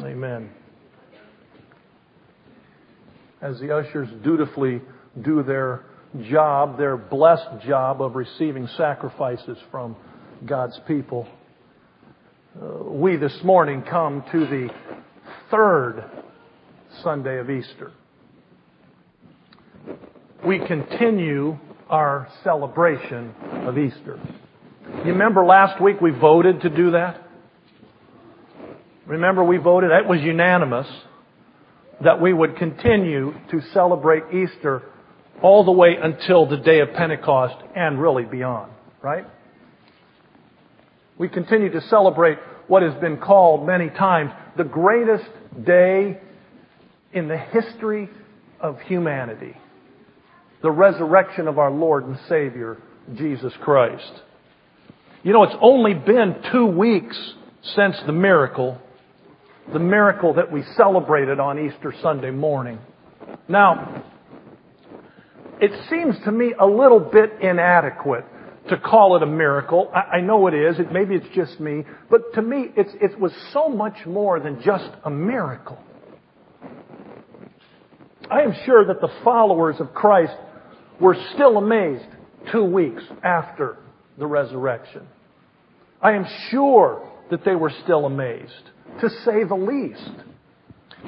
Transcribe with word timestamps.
Amen. 0.00 0.50
As 3.40 3.58
the 3.60 3.74
ushers 3.74 4.08
dutifully 4.22 4.82
do 5.22 5.42
their 5.42 5.84
job, 6.30 6.76
their 6.76 6.96
blessed 6.96 7.66
job 7.66 8.02
of 8.02 8.14
receiving 8.16 8.66
sacrifices 8.76 9.56
from 9.70 9.96
God's 10.44 10.78
people, 10.86 11.26
uh, 12.60 12.84
we 12.84 13.16
this 13.16 13.38
morning 13.44 13.82
come 13.82 14.24
to 14.32 14.40
the 14.40 14.68
third 15.50 16.04
Sunday 17.02 17.38
of 17.38 17.50
Easter. 17.50 17.92
We 20.44 20.58
continue 20.66 21.58
our 21.88 22.28
celebration 22.44 23.34
of 23.66 23.78
Easter. 23.78 24.18
You 25.04 25.12
remember 25.12 25.44
last 25.44 25.80
week 25.82 26.00
we 26.00 26.10
voted 26.10 26.60
to 26.62 26.70
do 26.70 26.92
that? 26.92 27.25
Remember 29.06 29.44
we 29.44 29.58
voted, 29.58 29.90
that 29.90 30.08
was 30.08 30.20
unanimous, 30.20 30.86
that 32.02 32.20
we 32.20 32.32
would 32.32 32.56
continue 32.56 33.32
to 33.50 33.60
celebrate 33.72 34.24
Easter 34.34 34.82
all 35.42 35.64
the 35.64 35.72
way 35.72 35.96
until 36.00 36.46
the 36.46 36.56
day 36.56 36.80
of 36.80 36.92
Pentecost 36.94 37.56
and 37.74 38.00
really 38.00 38.24
beyond, 38.24 38.72
right? 39.02 39.24
We 41.18 41.28
continue 41.28 41.70
to 41.70 41.80
celebrate 41.82 42.38
what 42.66 42.82
has 42.82 42.94
been 43.00 43.18
called 43.18 43.66
many 43.66 43.88
times 43.90 44.32
the 44.56 44.64
greatest 44.64 45.30
day 45.64 46.20
in 47.12 47.28
the 47.28 47.38
history 47.38 48.08
of 48.60 48.80
humanity. 48.80 49.56
The 50.62 50.70
resurrection 50.70 51.48
of 51.48 51.58
our 51.58 51.70
Lord 51.70 52.04
and 52.06 52.18
Savior, 52.28 52.78
Jesus 53.14 53.52
Christ. 53.62 54.12
You 55.22 55.32
know, 55.32 55.44
it's 55.44 55.56
only 55.60 55.94
been 55.94 56.36
two 56.50 56.66
weeks 56.66 57.16
since 57.74 57.96
the 58.06 58.12
miracle 58.12 58.80
the 59.72 59.78
miracle 59.78 60.34
that 60.34 60.50
we 60.50 60.62
celebrated 60.76 61.40
on 61.40 61.58
Easter 61.58 61.92
Sunday 62.02 62.30
morning. 62.30 62.78
Now, 63.48 64.04
it 65.60 65.72
seems 65.90 66.16
to 66.24 66.32
me 66.32 66.54
a 66.58 66.66
little 66.66 67.00
bit 67.00 67.32
inadequate 67.40 68.24
to 68.68 68.76
call 68.76 69.16
it 69.16 69.22
a 69.22 69.26
miracle. 69.26 69.90
I, 69.94 70.16
I 70.16 70.20
know 70.20 70.46
it 70.46 70.54
is. 70.54 70.78
It, 70.78 70.92
maybe 70.92 71.14
it's 71.14 71.34
just 71.34 71.58
me. 71.60 71.84
But 72.10 72.34
to 72.34 72.42
me, 72.42 72.68
it 72.76 73.18
was 73.18 73.32
so 73.52 73.68
much 73.68 74.06
more 74.06 74.40
than 74.40 74.62
just 74.62 74.90
a 75.04 75.10
miracle. 75.10 75.78
I 78.30 78.42
am 78.42 78.54
sure 78.64 78.84
that 78.86 79.00
the 79.00 79.10
followers 79.22 79.76
of 79.78 79.94
Christ 79.94 80.36
were 81.00 81.16
still 81.34 81.58
amazed 81.58 82.06
two 82.50 82.64
weeks 82.64 83.02
after 83.22 83.78
the 84.18 84.26
resurrection. 84.26 85.06
I 86.00 86.12
am 86.12 86.26
sure 86.50 87.08
that 87.30 87.44
they 87.44 87.54
were 87.54 87.72
still 87.84 88.06
amazed 88.06 88.70
to 89.00 89.10
say 89.24 89.44
the 89.44 89.54
least. 89.54 90.10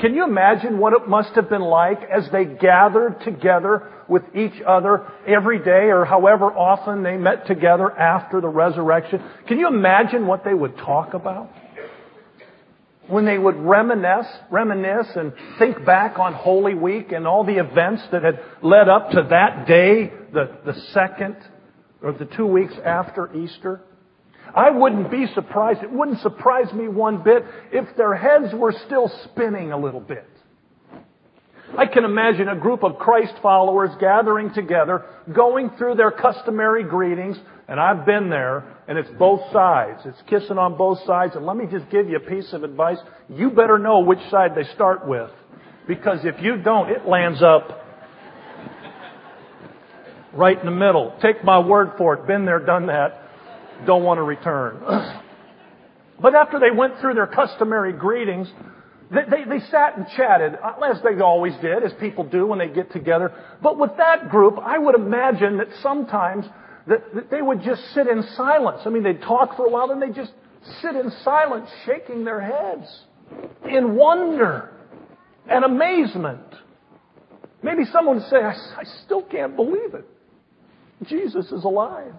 Can 0.00 0.14
you 0.14 0.24
imagine 0.24 0.78
what 0.78 0.92
it 0.92 1.08
must 1.08 1.30
have 1.30 1.48
been 1.48 1.62
like 1.62 2.02
as 2.04 2.28
they 2.30 2.44
gathered 2.44 3.20
together 3.24 3.90
with 4.06 4.22
each 4.34 4.62
other 4.66 5.06
every 5.26 5.58
day 5.58 5.90
or 5.90 6.04
however 6.04 6.46
often 6.46 7.02
they 7.02 7.16
met 7.16 7.46
together 7.46 7.90
after 7.90 8.40
the 8.40 8.48
resurrection? 8.48 9.22
Can 9.48 9.58
you 9.58 9.66
imagine 9.66 10.26
what 10.26 10.44
they 10.44 10.54
would 10.54 10.76
talk 10.76 11.14
about? 11.14 11.50
When 13.08 13.24
they 13.24 13.38
would 13.38 13.56
reminisce, 13.56 14.26
reminisce 14.50 15.08
and 15.16 15.32
think 15.58 15.84
back 15.84 16.18
on 16.18 16.34
Holy 16.34 16.74
Week 16.74 17.10
and 17.10 17.26
all 17.26 17.42
the 17.42 17.58
events 17.58 18.02
that 18.12 18.22
had 18.22 18.38
led 18.62 18.88
up 18.88 19.10
to 19.12 19.26
that 19.30 19.66
day, 19.66 20.12
the, 20.32 20.58
the 20.64 20.74
second 20.92 21.36
or 22.02 22.12
the 22.12 22.26
two 22.26 22.46
weeks 22.46 22.74
after 22.84 23.34
Easter. 23.34 23.80
I 24.54 24.70
wouldn't 24.70 25.10
be 25.10 25.26
surprised, 25.34 25.82
it 25.82 25.92
wouldn't 25.92 26.20
surprise 26.20 26.72
me 26.72 26.88
one 26.88 27.22
bit 27.22 27.44
if 27.72 27.96
their 27.96 28.14
heads 28.14 28.54
were 28.54 28.74
still 28.86 29.10
spinning 29.24 29.72
a 29.72 29.78
little 29.78 30.00
bit. 30.00 30.26
I 31.76 31.86
can 31.86 32.04
imagine 32.04 32.48
a 32.48 32.56
group 32.56 32.82
of 32.82 32.98
Christ 32.98 33.34
followers 33.42 33.90
gathering 34.00 34.54
together, 34.54 35.04
going 35.34 35.70
through 35.76 35.96
their 35.96 36.10
customary 36.10 36.82
greetings, 36.82 37.36
and 37.68 37.78
I've 37.78 38.06
been 38.06 38.30
there, 38.30 38.64
and 38.88 38.96
it's 38.96 39.10
both 39.18 39.40
sides. 39.52 40.00
It's 40.06 40.22
kissing 40.28 40.56
on 40.56 40.78
both 40.78 40.98
sides, 41.04 41.36
and 41.36 41.44
let 41.44 41.56
me 41.56 41.66
just 41.70 41.90
give 41.90 42.08
you 42.08 42.16
a 42.16 42.20
piece 42.20 42.54
of 42.54 42.64
advice. 42.64 42.98
You 43.28 43.50
better 43.50 43.78
know 43.78 44.00
which 44.00 44.18
side 44.30 44.54
they 44.54 44.64
start 44.74 45.06
with. 45.06 45.30
Because 45.86 46.20
if 46.24 46.40
you 46.40 46.56
don't, 46.56 46.88
it 46.90 47.06
lands 47.06 47.42
up 47.42 47.84
right 50.32 50.58
in 50.58 50.64
the 50.64 50.72
middle. 50.72 51.14
Take 51.20 51.44
my 51.44 51.58
word 51.58 51.92
for 51.98 52.14
it. 52.14 52.26
Been 52.26 52.46
there, 52.46 52.60
done 52.60 52.86
that 52.86 53.27
don't 53.86 54.04
want 54.04 54.18
to 54.18 54.22
return. 54.22 54.80
but 56.20 56.34
after 56.34 56.58
they 56.58 56.70
went 56.70 56.98
through 57.00 57.14
their 57.14 57.26
customary 57.26 57.92
greetings, 57.92 58.48
they, 59.10 59.22
they, 59.30 59.58
they, 59.58 59.64
sat 59.66 59.96
and 59.96 60.06
chatted, 60.16 60.54
uh, 60.62 60.74
as 60.84 61.00
they 61.02 61.20
always 61.22 61.54
did, 61.62 61.82
as 61.82 61.92
people 61.98 62.24
do 62.24 62.46
when 62.46 62.58
they 62.58 62.68
get 62.68 62.92
together. 62.92 63.32
But 63.62 63.78
with 63.78 63.92
that 63.96 64.28
group, 64.28 64.58
I 64.58 64.78
would 64.78 64.94
imagine 64.94 65.56
that 65.58 65.68
sometimes 65.82 66.44
that, 66.86 67.14
that 67.14 67.30
they 67.30 67.40
would 67.40 67.62
just 67.62 67.82
sit 67.94 68.06
in 68.06 68.22
silence. 68.36 68.82
I 68.84 68.90
mean, 68.90 69.02
they'd 69.02 69.22
talk 69.22 69.56
for 69.56 69.66
a 69.66 69.70
while, 69.70 69.88
then 69.88 70.00
they'd 70.00 70.14
just 70.14 70.32
sit 70.82 70.94
in 70.94 71.10
silence, 71.24 71.70
shaking 71.86 72.24
their 72.24 72.40
heads 72.40 72.86
in 73.68 73.94
wonder 73.94 74.70
and 75.48 75.64
amazement. 75.64 76.40
Maybe 77.62 77.84
someone 77.86 78.16
would 78.16 78.28
say, 78.28 78.36
I, 78.36 78.52
I 78.52 78.84
still 79.04 79.22
can't 79.22 79.56
believe 79.56 79.94
it. 79.94 80.06
Jesus 81.04 81.46
is 81.46 81.64
alive. 81.64 82.14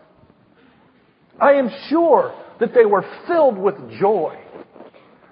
I 1.40 1.54
am 1.54 1.70
sure 1.90 2.34
that 2.60 2.74
they 2.74 2.86
were 2.86 3.06
filled 3.28 3.58
with 3.58 3.76
joy. 4.00 4.38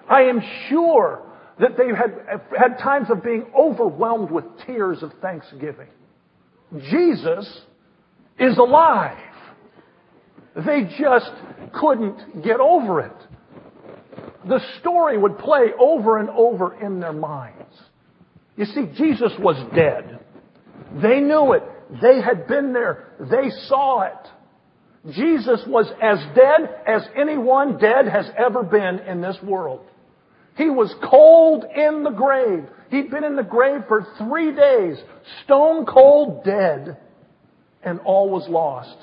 I 0.08 0.22
am 0.22 0.40
sure 0.68 1.22
that 1.60 1.76
they 1.76 1.88
had 1.88 2.40
had 2.56 2.78
times 2.78 3.10
of 3.10 3.22
being 3.22 3.46
overwhelmed 3.58 4.30
with 4.30 4.44
tears 4.66 5.02
of 5.02 5.12
thanksgiving. 5.20 5.88
Jesus 6.90 7.62
is 8.38 8.56
alive. 8.58 9.18
They 10.54 10.84
just 10.98 11.30
couldn't 11.74 12.42
get 12.42 12.60
over 12.60 13.00
it. 13.00 13.16
The 14.48 14.60
story 14.80 15.18
would 15.18 15.38
play 15.38 15.68
over 15.78 16.18
and 16.18 16.30
over 16.30 16.74
in 16.74 17.00
their 17.00 17.12
minds. 17.12 17.74
You 18.56 18.64
see, 18.64 18.86
Jesus 18.96 19.32
was 19.38 19.56
dead. 19.74 20.20
They 21.02 21.20
knew 21.20 21.52
it. 21.52 21.62
They 22.00 22.20
had 22.20 22.46
been 22.46 22.72
there. 22.72 23.14
They 23.20 23.50
saw 23.68 24.02
it. 24.02 24.28
Jesus 25.10 25.60
was 25.66 25.86
as 26.02 26.18
dead 26.34 26.82
as 26.86 27.02
anyone 27.16 27.78
dead 27.78 28.08
has 28.08 28.28
ever 28.36 28.62
been 28.62 28.98
in 29.00 29.20
this 29.20 29.36
world. 29.42 29.84
He 30.56 30.68
was 30.68 30.92
cold 31.08 31.64
in 31.64 32.02
the 32.02 32.10
grave. 32.10 32.64
He'd 32.90 33.10
been 33.10 33.24
in 33.24 33.36
the 33.36 33.44
grave 33.44 33.82
for 33.86 34.06
three 34.18 34.54
days, 34.54 34.98
stone 35.44 35.86
cold 35.86 36.44
dead, 36.44 36.98
and 37.82 38.00
all 38.00 38.28
was 38.28 38.48
lost. 38.48 38.96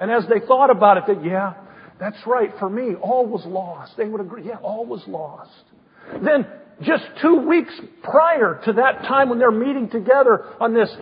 And 0.00 0.10
as 0.10 0.24
they 0.28 0.46
thought 0.46 0.70
about 0.70 0.98
it, 0.98 1.04
that, 1.06 1.24
yeah, 1.24 1.54
that's 1.98 2.18
right, 2.26 2.50
for 2.58 2.68
me, 2.68 2.94
all 2.94 3.26
was 3.26 3.44
lost. 3.46 3.92
They 3.96 4.04
would 4.04 4.20
agree, 4.20 4.44
yeah, 4.46 4.58
all 4.62 4.84
was 4.84 5.02
lost. 5.06 5.50
Then, 6.22 6.46
just 6.82 7.04
two 7.22 7.46
weeks 7.48 7.72
prior 8.02 8.60
to 8.66 8.74
that 8.74 9.02
time 9.02 9.30
when 9.30 9.38
they're 9.38 9.50
meeting 9.50 9.88
together 9.88 10.44
on 10.60 10.74
this 10.74 10.94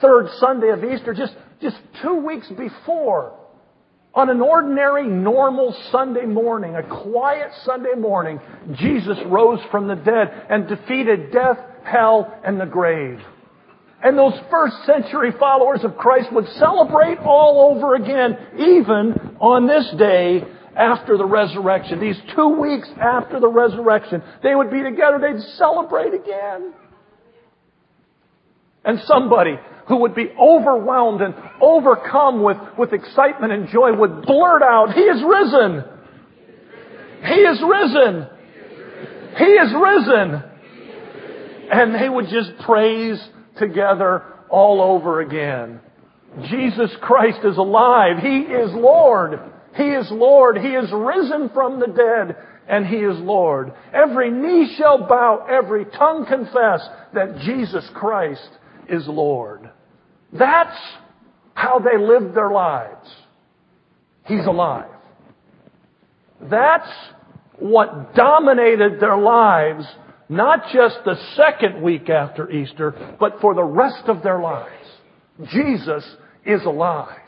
third 0.00 0.28
Sunday 0.38 0.68
of 0.68 0.84
Easter, 0.84 1.14
just, 1.14 1.34
just 1.60 1.76
two 2.02 2.14
weeks 2.16 2.48
before, 2.56 3.36
on 4.16 4.30
an 4.30 4.40
ordinary, 4.40 5.06
normal 5.06 5.76
Sunday 5.92 6.24
morning, 6.24 6.74
a 6.74 6.82
quiet 6.82 7.52
Sunday 7.64 7.94
morning, 7.98 8.40
Jesus 8.72 9.18
rose 9.26 9.60
from 9.70 9.88
the 9.88 9.94
dead 9.94 10.46
and 10.48 10.66
defeated 10.66 11.30
death, 11.32 11.58
hell, 11.84 12.34
and 12.42 12.58
the 12.58 12.64
grave. 12.64 13.20
And 14.02 14.16
those 14.16 14.32
first 14.50 14.74
century 14.86 15.32
followers 15.38 15.84
of 15.84 15.98
Christ 15.98 16.32
would 16.32 16.48
celebrate 16.54 17.18
all 17.18 17.74
over 17.74 17.94
again, 17.94 18.38
even 18.58 19.36
on 19.38 19.66
this 19.66 19.90
day 19.98 20.44
after 20.74 21.18
the 21.18 21.26
resurrection. 21.26 22.00
These 22.00 22.20
two 22.34 22.48
weeks 22.48 22.88
after 22.98 23.38
the 23.38 23.48
resurrection, 23.48 24.22
they 24.42 24.54
would 24.54 24.70
be 24.70 24.82
together, 24.82 25.18
they'd 25.20 25.42
celebrate 25.56 26.14
again. 26.14 26.72
And 28.82 28.98
somebody 29.00 29.58
who 29.88 29.98
would 29.98 30.14
be 30.14 30.28
overwhelmed 30.40 31.20
and 31.20 31.34
overcome 31.60 32.42
with, 32.42 32.56
with 32.78 32.92
excitement 32.92 33.52
and 33.52 33.68
joy 33.68 33.92
would 33.94 34.22
blurt 34.22 34.62
out, 34.62 34.92
He 34.94 35.02
is 35.02 35.22
risen! 35.22 35.84
He 37.24 37.40
is 37.40 37.62
risen! 37.62 38.26
He 39.38 39.44
is 39.44 39.72
risen! 39.74 40.42
And 41.70 41.94
they 41.94 42.08
would 42.08 42.28
just 42.28 42.58
praise 42.64 43.20
together 43.58 44.22
all 44.50 44.80
over 44.80 45.20
again. 45.20 45.80
Jesus 46.48 46.90
Christ 47.00 47.38
is 47.44 47.56
alive. 47.56 48.18
He 48.18 48.40
is 48.40 48.72
Lord. 48.74 49.40
He 49.76 49.84
is 49.84 50.10
Lord. 50.10 50.58
He 50.58 50.68
is 50.68 50.90
risen 50.92 51.50
from 51.50 51.80
the 51.80 51.86
dead 51.86 52.36
and 52.68 52.86
He 52.86 52.96
is 52.96 53.18
Lord. 53.18 53.72
Every 53.92 54.30
knee 54.30 54.74
shall 54.76 55.06
bow, 55.06 55.46
every 55.48 55.84
tongue 55.84 56.26
confess 56.26 56.86
that 57.14 57.38
Jesus 57.44 57.88
Christ 57.94 58.48
is 58.88 59.06
Lord. 59.06 59.70
That's 60.32 60.76
how 61.54 61.78
they 61.78 61.98
lived 61.98 62.34
their 62.34 62.50
lives. 62.50 63.08
He's 64.24 64.46
alive. 64.46 64.90
That's 66.40 66.90
what 67.58 68.14
dominated 68.14 69.00
their 69.00 69.16
lives 69.16 69.86
not 70.28 70.64
just 70.72 70.98
the 71.04 71.16
second 71.36 71.82
week 71.82 72.10
after 72.10 72.50
Easter, 72.50 73.16
but 73.20 73.40
for 73.40 73.54
the 73.54 73.62
rest 73.62 74.08
of 74.08 74.22
their 74.22 74.40
lives. 74.40 74.72
Jesus 75.50 76.04
is 76.44 76.64
alive. 76.64 77.20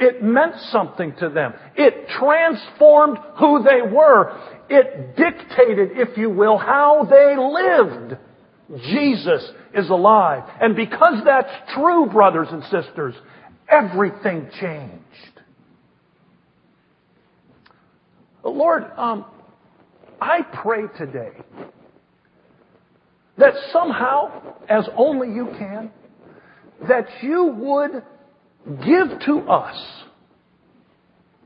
It 0.00 0.22
meant 0.22 0.54
something 0.70 1.14
to 1.18 1.28
them. 1.28 1.54
It 1.76 2.08
transformed 2.08 3.18
who 3.38 3.62
they 3.62 3.82
were. 3.82 4.36
It 4.68 5.16
dictated, 5.16 5.90
if 5.94 6.16
you 6.16 6.30
will, 6.30 6.56
how 6.56 7.06
they 7.08 7.36
lived. 7.36 8.16
Jesus 8.76 9.50
is 9.74 9.88
alive. 9.88 10.44
And 10.60 10.76
because 10.76 11.22
that's 11.24 11.50
true, 11.74 12.06
brothers 12.06 12.48
and 12.50 12.62
sisters, 12.64 13.14
everything 13.68 14.50
changed. 14.60 15.02
Lord, 18.44 18.84
um, 18.96 19.24
I 20.20 20.42
pray 20.42 20.82
today 20.96 21.32
that 23.36 23.54
somehow, 23.72 24.56
as 24.68 24.88
only 24.96 25.28
you 25.28 25.46
can, 25.58 25.90
that 26.88 27.06
you 27.22 27.46
would 27.46 28.02
give 28.84 29.20
to 29.26 29.40
us 29.50 29.76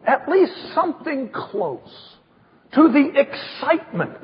at 0.07 0.29
least 0.29 0.53
something 0.75 1.31
close 1.33 2.17
to 2.75 2.89
the 2.89 3.21
excitement 3.21 4.19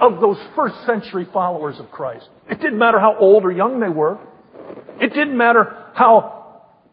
of 0.00 0.20
those 0.20 0.38
first 0.54 0.74
century 0.86 1.26
followers 1.32 1.78
of 1.78 1.90
Christ. 1.90 2.28
It 2.50 2.60
didn't 2.60 2.78
matter 2.78 3.00
how 3.00 3.16
old 3.18 3.44
or 3.44 3.52
young 3.52 3.80
they 3.80 3.88
were. 3.88 4.18
It 5.00 5.08
didn't 5.12 5.36
matter 5.36 5.84
how 5.94 6.36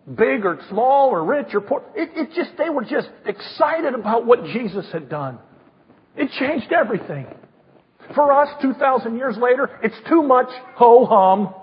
big 0.08 0.46
or 0.46 0.60
small 0.70 1.10
or 1.10 1.24
rich 1.24 1.48
or 1.54 1.62
poor. 1.62 1.84
It, 1.96 2.10
it 2.16 2.36
just, 2.36 2.58
they 2.58 2.70
were 2.70 2.84
just 2.84 3.10
excited 3.26 3.94
about 3.94 4.26
what 4.26 4.44
Jesus 4.46 4.86
had 4.92 5.10
done. 5.10 5.40
It 6.16 6.30
changed 6.40 6.72
everything. 6.72 7.28
For 8.14 8.32
us, 8.32 8.50
2,000 8.62 9.18
years 9.18 9.38
later, 9.38 9.80
it's 9.82 9.96
too 10.10 10.22
much 10.22 10.50
ho 10.76 11.06
hum. 11.06 11.54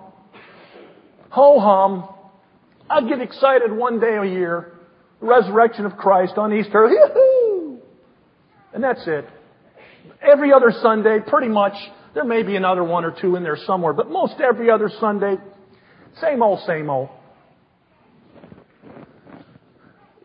Ho 1.30 1.60
hum. 1.60 2.08
I 2.88 3.06
get 3.08 3.20
excited 3.20 3.70
one 3.70 4.00
day 4.00 4.16
a 4.16 4.24
year. 4.24 4.78
Resurrection 5.20 5.84
of 5.84 5.96
Christ 5.96 6.34
on 6.36 6.52
Easter. 6.52 6.88
And 8.72 8.84
that's 8.84 9.02
it. 9.06 9.24
Every 10.22 10.52
other 10.52 10.72
Sunday, 10.82 11.18
pretty 11.26 11.48
much, 11.48 11.74
there 12.14 12.24
may 12.24 12.42
be 12.42 12.56
another 12.56 12.84
one 12.84 13.04
or 13.04 13.10
two 13.10 13.36
in 13.36 13.42
there 13.42 13.56
somewhere, 13.66 13.92
but 13.92 14.10
most 14.10 14.34
every 14.40 14.70
other 14.70 14.90
Sunday, 15.00 15.36
same 16.20 16.42
old, 16.42 16.60
same 16.66 16.90
old. 16.90 17.08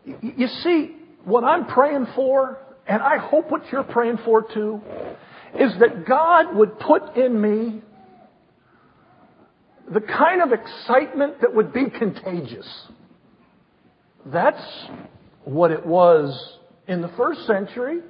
You 0.04 0.48
see, 0.62 0.96
what 1.24 1.44
I'm 1.44 1.66
praying 1.66 2.06
for, 2.14 2.58
and 2.86 3.02
I 3.02 3.18
hope 3.18 3.50
what 3.50 3.62
you're 3.72 3.82
praying 3.82 4.18
for 4.24 4.42
too, 4.42 4.80
is 5.58 5.72
that 5.80 6.06
God 6.06 6.54
would 6.54 6.78
put 6.78 7.16
in 7.16 7.40
me 7.40 7.80
the 9.92 10.00
kind 10.00 10.42
of 10.42 10.52
excitement 10.52 11.40
that 11.40 11.54
would 11.54 11.72
be 11.72 11.88
contagious. 11.90 12.68
That's 14.26 14.62
what 15.44 15.70
it 15.70 15.86
was 15.86 16.58
in 16.88 17.00
the 17.00 17.08
first 17.16 17.46
century. 17.46 18.00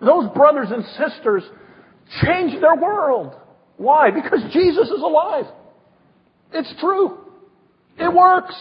Those 0.00 0.30
brothers 0.34 0.68
and 0.70 0.84
sisters 0.84 1.42
changed 2.22 2.62
their 2.62 2.76
world. 2.76 3.34
Why? 3.76 4.10
Because 4.10 4.40
Jesus 4.52 4.88
is 4.88 5.00
alive. 5.00 5.46
It's 6.52 6.72
true. 6.80 7.18
It 7.98 8.12
works. 8.12 8.54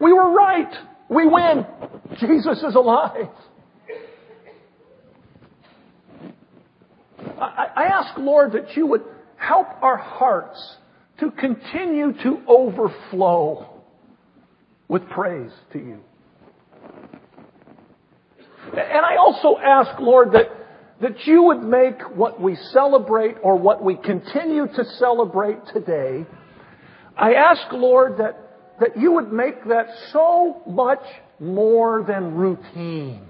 We 0.00 0.12
were 0.12 0.32
right. 0.32 0.72
We 1.08 1.26
win. 1.26 1.66
Jesus 2.20 2.62
is 2.62 2.74
alive. 2.74 3.28
I, 7.40 7.84
ask, 7.84 8.18
Lord, 8.18 8.52
that 8.52 8.76
you 8.76 8.86
would 8.86 9.02
help 9.36 9.68
our 9.82 9.96
hearts 9.96 10.76
to 11.20 11.30
continue 11.30 12.12
to 12.22 12.42
overflow 12.46 13.82
with 14.88 15.08
praise 15.08 15.52
to 15.72 15.78
you. 15.78 16.00
And 18.72 19.04
I 19.04 19.16
also 19.16 19.56
ask, 19.58 19.98
Lord, 20.00 20.32
that, 20.32 20.46
that 21.00 21.26
you 21.26 21.44
would 21.44 21.62
make 21.62 22.00
what 22.16 22.40
we 22.40 22.56
celebrate 22.72 23.36
or 23.42 23.56
what 23.56 23.82
we 23.82 23.96
continue 23.96 24.66
to 24.66 24.84
celebrate 24.98 25.58
today. 25.72 26.26
I 27.16 27.34
ask, 27.34 27.72
Lord, 27.72 28.18
that, 28.18 28.76
that 28.80 28.96
you 28.96 29.12
would 29.12 29.32
make 29.32 29.64
that 29.68 29.86
so 30.12 30.62
much 30.66 31.02
more 31.38 32.04
than 32.06 32.34
routine. 32.34 33.26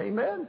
Amen. 0.00 0.48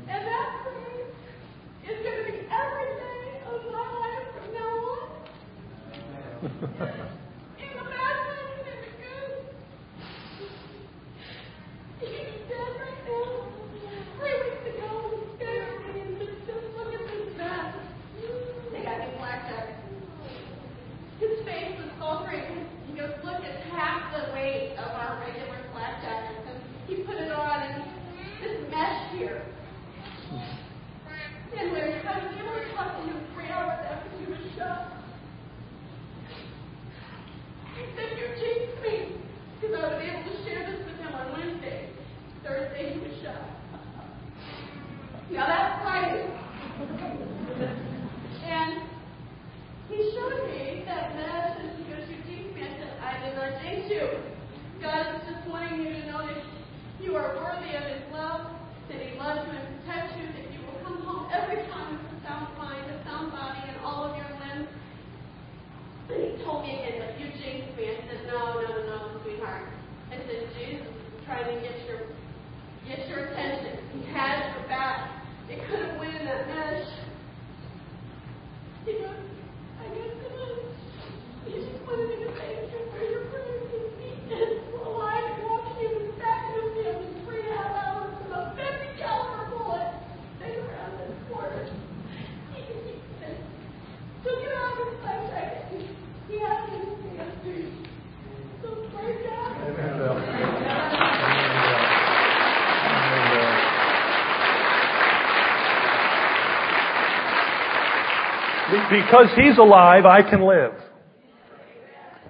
Because 108.91 109.27
He's 109.37 109.57
alive, 109.57 110.05
I 110.05 110.21
can 110.21 110.45
live. 110.45 110.73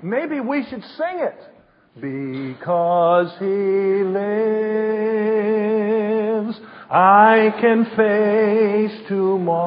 Maybe 0.04 0.40
we 0.40 0.64
should 0.70 0.84
sing 0.84 1.20
it. 1.20 1.40
Because 2.00 3.36
He 3.40 4.04
lives, 4.06 4.30
I 6.90 7.52
can 7.60 7.86
face 7.98 9.08
tomorrow. 9.08 9.58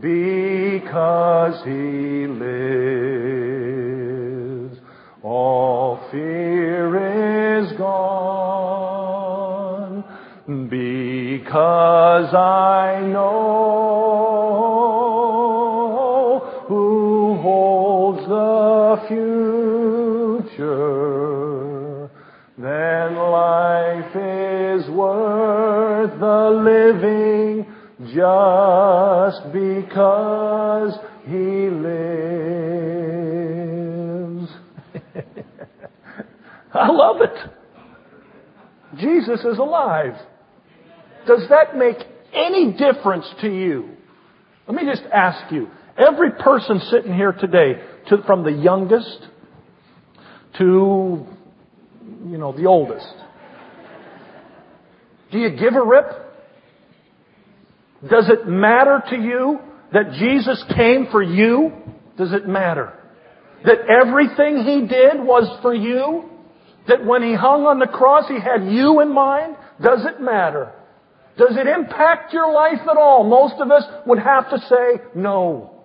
Because 0.00 1.62
He 1.64 2.26
lives, 2.26 2.97
Because 11.48 12.34
I 12.34 13.00
know 13.10 13.30
who 16.68 17.38
holds 17.40 18.28
the 18.28 19.00
future, 20.44 22.10
then 22.58 23.16
life 23.16 24.14
is 24.14 24.90
worth 24.90 26.20
the 26.20 26.50
living 26.50 27.64
just 28.14 29.50
because 29.50 30.98
He 31.24 31.70
lives. 31.70 32.12
I 36.74 36.90
love 36.90 37.22
it. 37.22 37.38
Jesus 38.98 39.40
is 39.46 39.56
alive. 39.56 40.27
Does 41.28 41.46
that 41.50 41.76
make 41.76 41.98
any 42.32 42.72
difference 42.72 43.26
to 43.42 43.48
you? 43.48 43.90
Let 44.66 44.74
me 44.74 44.90
just 44.90 45.04
ask 45.12 45.52
you. 45.52 45.68
Every 45.98 46.30
person 46.32 46.80
sitting 46.90 47.14
here 47.14 47.32
today, 47.32 47.82
to, 48.08 48.22
from 48.26 48.44
the 48.44 48.50
youngest 48.52 49.26
to, 50.56 51.26
you 52.26 52.38
know, 52.38 52.52
the 52.52 52.64
oldest. 52.64 53.12
Do 55.30 55.38
you 55.38 55.50
give 55.50 55.74
a 55.74 55.84
rip? 55.84 56.06
Does 58.08 58.30
it 58.30 58.48
matter 58.48 59.02
to 59.10 59.16
you 59.16 59.58
that 59.92 60.12
Jesus 60.18 60.64
came 60.74 61.08
for 61.10 61.22
you? 61.22 61.72
Does 62.16 62.32
it 62.32 62.48
matter? 62.48 62.94
That 63.64 63.78
everything 64.02 64.64
He 64.64 64.86
did 64.86 65.22
was 65.22 65.60
for 65.60 65.74
you? 65.74 66.30
That 66.86 67.04
when 67.04 67.22
He 67.22 67.34
hung 67.34 67.64
on 67.64 67.80
the 67.80 67.86
cross, 67.86 68.24
He 68.28 68.40
had 68.40 68.72
you 68.72 69.00
in 69.00 69.12
mind? 69.12 69.56
Does 69.82 70.06
it 70.06 70.22
matter? 70.22 70.72
Does 71.38 71.56
it 71.56 71.68
impact 71.68 72.32
your 72.32 72.52
life 72.52 72.80
at 72.90 72.96
all? 72.96 73.22
Most 73.22 73.60
of 73.60 73.70
us 73.70 73.84
would 74.06 74.18
have 74.18 74.50
to 74.50 74.58
say 74.58 75.02
no. 75.14 75.78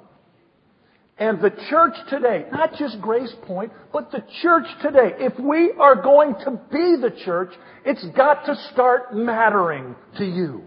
And 1.19 1.39
the 1.39 1.51
church 1.69 1.93
today, 2.09 2.45
not 2.51 2.73
just 2.73 2.99
Grace 2.99 3.33
Point, 3.43 3.71
but 3.93 4.11
the 4.11 4.23
church 4.41 4.65
today, 4.81 5.13
if 5.19 5.39
we 5.39 5.71
are 5.79 5.95
going 5.95 6.33
to 6.43 6.59
be 6.71 6.95
the 6.99 7.13
church, 7.23 7.53
it's 7.85 8.03
got 8.17 8.45
to 8.47 8.55
start 8.73 9.15
mattering 9.15 9.95
to 10.17 10.25
you 10.25 10.63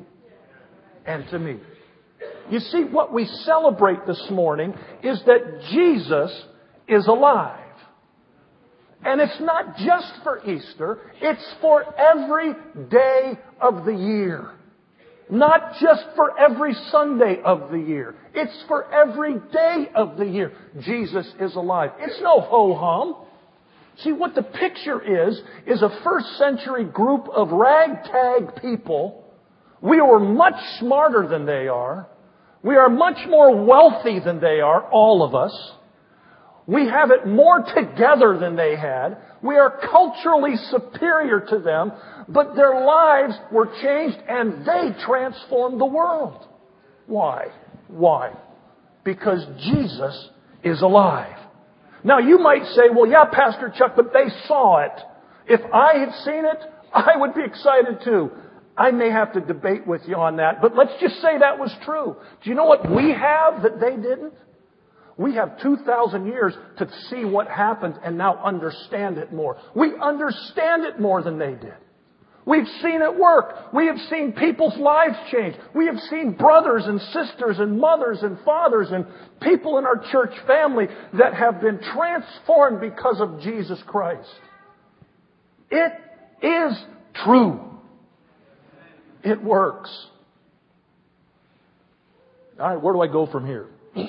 and 1.04 1.28
to 1.30 1.38
me. 1.40 1.58
You 2.48 2.60
see, 2.60 2.84
what 2.84 3.12
we 3.12 3.26
celebrate 3.44 4.06
this 4.06 4.24
morning 4.30 4.72
is 5.02 5.20
that 5.26 5.62
Jesus 5.72 6.44
is 6.86 7.08
alive. 7.08 7.64
And 9.04 9.20
it's 9.20 9.40
not 9.40 9.76
just 9.78 10.22
for 10.22 10.48
Easter, 10.48 11.00
it's 11.20 11.54
for 11.60 11.84
every 11.98 12.52
day 12.88 13.32
of 13.60 13.84
the 13.84 13.92
year. 13.92 14.52
Not 15.28 15.72
just 15.80 16.04
for 16.14 16.38
every 16.38 16.74
Sunday 16.90 17.40
of 17.44 17.70
the 17.70 17.78
year. 17.78 18.14
It's 18.32 18.64
for 18.68 18.92
every 18.92 19.34
day 19.52 19.88
of 19.94 20.16
the 20.16 20.24
year. 20.24 20.52
Jesus 20.80 21.26
is 21.40 21.56
alive. 21.56 21.90
It's 21.98 22.20
no 22.20 22.40
ho-hum. 22.40 23.16
See, 23.98 24.12
what 24.12 24.34
the 24.34 24.42
picture 24.42 25.28
is, 25.28 25.40
is 25.66 25.82
a 25.82 26.00
first 26.04 26.26
century 26.36 26.84
group 26.84 27.28
of 27.34 27.50
ragtag 27.50 28.60
people. 28.60 29.24
We 29.80 29.98
are 30.00 30.20
much 30.20 30.54
smarter 30.78 31.26
than 31.26 31.46
they 31.46 31.66
are. 31.66 32.06
We 32.62 32.76
are 32.76 32.88
much 32.88 33.26
more 33.28 33.64
wealthy 33.64 34.20
than 34.20 34.40
they 34.40 34.60
are, 34.60 34.82
all 34.90 35.22
of 35.22 35.34
us. 35.34 35.72
We 36.66 36.86
have 36.88 37.10
it 37.10 37.26
more 37.26 37.62
together 37.62 38.38
than 38.38 38.56
they 38.56 38.76
had. 38.76 39.18
We 39.40 39.56
are 39.56 39.78
culturally 39.90 40.56
superior 40.70 41.40
to 41.48 41.58
them, 41.58 41.92
but 42.28 42.56
their 42.56 42.84
lives 42.84 43.34
were 43.52 43.66
changed 43.80 44.18
and 44.28 44.66
they 44.66 44.90
transformed 45.04 45.80
the 45.80 45.86
world. 45.86 46.44
Why? 47.06 47.46
Why? 47.86 48.32
Because 49.04 49.46
Jesus 49.60 50.30
is 50.64 50.82
alive. 50.82 51.36
Now 52.02 52.18
you 52.18 52.38
might 52.38 52.64
say, 52.74 52.88
well, 52.92 53.08
yeah, 53.08 53.24
Pastor 53.32 53.72
Chuck, 53.76 53.92
but 53.94 54.12
they 54.12 54.28
saw 54.48 54.78
it. 54.78 54.92
If 55.48 55.60
I 55.72 55.98
had 55.98 56.12
seen 56.24 56.44
it, 56.44 56.58
I 56.92 57.16
would 57.16 57.34
be 57.34 57.44
excited 57.44 58.00
too. 58.02 58.30
I 58.76 58.90
may 58.90 59.10
have 59.10 59.32
to 59.34 59.40
debate 59.40 59.86
with 59.86 60.02
you 60.06 60.16
on 60.16 60.36
that, 60.36 60.60
but 60.60 60.76
let's 60.76 60.92
just 61.00 61.16
say 61.22 61.38
that 61.38 61.58
was 61.58 61.74
true. 61.84 62.16
Do 62.42 62.50
you 62.50 62.56
know 62.56 62.66
what 62.66 62.90
we 62.90 63.10
have 63.10 63.62
that 63.62 63.80
they 63.80 63.96
didn't? 63.96 64.34
We 65.18 65.34
have 65.36 65.60
2,000 65.62 66.26
years 66.26 66.54
to 66.78 66.90
see 67.08 67.24
what 67.24 67.48
happened 67.48 67.94
and 68.04 68.18
now 68.18 68.38
understand 68.44 69.16
it 69.16 69.32
more. 69.32 69.56
We 69.74 69.94
understand 70.00 70.84
it 70.84 71.00
more 71.00 71.22
than 71.22 71.38
they 71.38 71.54
did. 71.54 71.74
We've 72.44 72.68
seen 72.80 73.02
it 73.02 73.18
work. 73.18 73.72
We 73.72 73.86
have 73.86 73.96
seen 74.08 74.32
people's 74.32 74.76
lives 74.76 75.16
change. 75.32 75.56
We 75.74 75.86
have 75.86 75.98
seen 76.10 76.34
brothers 76.34 76.84
and 76.86 77.00
sisters 77.00 77.58
and 77.58 77.80
mothers 77.80 78.18
and 78.22 78.38
fathers 78.44 78.88
and 78.92 79.04
people 79.42 79.78
in 79.78 79.84
our 79.84 80.04
church 80.12 80.32
family 80.46 80.86
that 81.14 81.34
have 81.34 81.60
been 81.60 81.80
transformed 81.80 82.80
because 82.80 83.20
of 83.20 83.40
Jesus 83.40 83.82
Christ. 83.86 84.28
It 85.70 85.92
is 86.40 86.84
true. 87.24 87.60
It 89.24 89.42
works. 89.42 89.90
All 92.60 92.68
right, 92.68 92.80
where 92.80 92.94
do 92.94 93.00
I 93.00 93.08
go 93.08 93.26
from 93.26 93.44
here? 93.44 93.66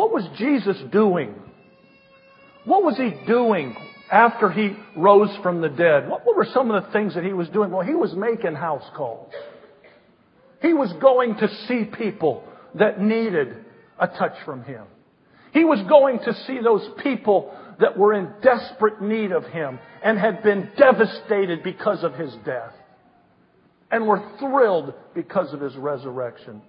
What 0.00 0.14
was 0.14 0.26
Jesus 0.38 0.78
doing? 0.90 1.34
What 2.64 2.82
was 2.82 2.96
he 2.96 3.12
doing 3.26 3.76
after 4.10 4.50
he 4.50 4.74
rose 4.96 5.28
from 5.42 5.60
the 5.60 5.68
dead? 5.68 6.08
What, 6.08 6.24
were 6.24 6.46
some 6.54 6.70
of 6.70 6.82
the 6.82 6.90
things 6.90 7.14
that 7.16 7.22
he 7.22 7.34
was 7.34 7.50
doing? 7.50 7.70
Well, 7.70 7.86
he 7.86 7.94
was 7.94 8.14
making 8.14 8.54
house 8.54 8.88
calls. 8.96 9.30
He 10.62 10.72
was 10.72 10.90
going 11.02 11.34
to 11.34 11.48
see 11.68 11.84
people 11.84 12.44
that 12.76 12.98
needed 12.98 13.62
a 13.98 14.06
touch 14.06 14.32
from 14.46 14.64
him. 14.64 14.84
He 15.52 15.64
was 15.64 15.82
going 15.86 16.20
to 16.20 16.32
see 16.46 16.60
those 16.64 16.88
people 17.02 17.54
that 17.78 17.98
were 17.98 18.14
in 18.14 18.32
desperate 18.42 19.02
need 19.02 19.32
of 19.32 19.44
him 19.44 19.78
and 20.02 20.18
had 20.18 20.42
been 20.42 20.70
devastated 20.78 21.62
because 21.62 22.04
of 22.04 22.14
his 22.14 22.34
death 22.46 22.72
and 23.90 24.06
were 24.06 24.22
thrilled 24.38 24.94
because 25.14 25.52
of 25.52 25.60
his 25.60 25.76
resurrection. 25.76 26.62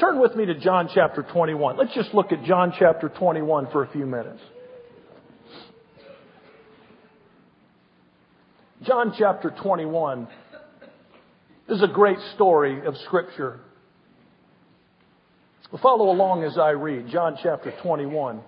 Turn 0.00 0.20
with 0.20 0.34
me 0.34 0.46
to 0.46 0.54
John 0.54 0.88
chapter 0.92 1.22
21. 1.22 1.76
Let's 1.76 1.94
just 1.94 2.14
look 2.14 2.32
at 2.32 2.44
John 2.44 2.72
chapter 2.78 3.08
21 3.08 3.70
for 3.70 3.84
a 3.84 3.88
few 3.88 4.06
minutes. 4.06 4.40
John 8.82 9.14
chapter 9.16 9.50
21 9.62 10.26
is 11.68 11.82
a 11.82 11.88
great 11.88 12.18
story 12.34 12.84
of 12.84 12.96
Scripture. 13.06 13.60
Follow 15.80 16.10
along 16.10 16.44
as 16.44 16.58
I 16.58 16.70
read. 16.70 17.08
John 17.08 17.36
chapter 17.42 17.72
21. 17.82 18.40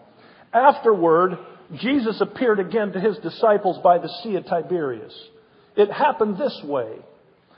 Afterward, 0.53 1.39
Jesus 1.77 2.21
appeared 2.21 2.61
again 2.61 2.93
to 2.93 3.01
his 3.01 3.17
disciples 3.19 3.79
by 3.83 3.99
the 3.99 4.09
Sea 4.23 4.37
of 4.37 4.45
Tiberias. 4.45 5.15
It 5.77 5.91
happened 5.91 6.37
this 6.37 6.61
way. 6.65 6.97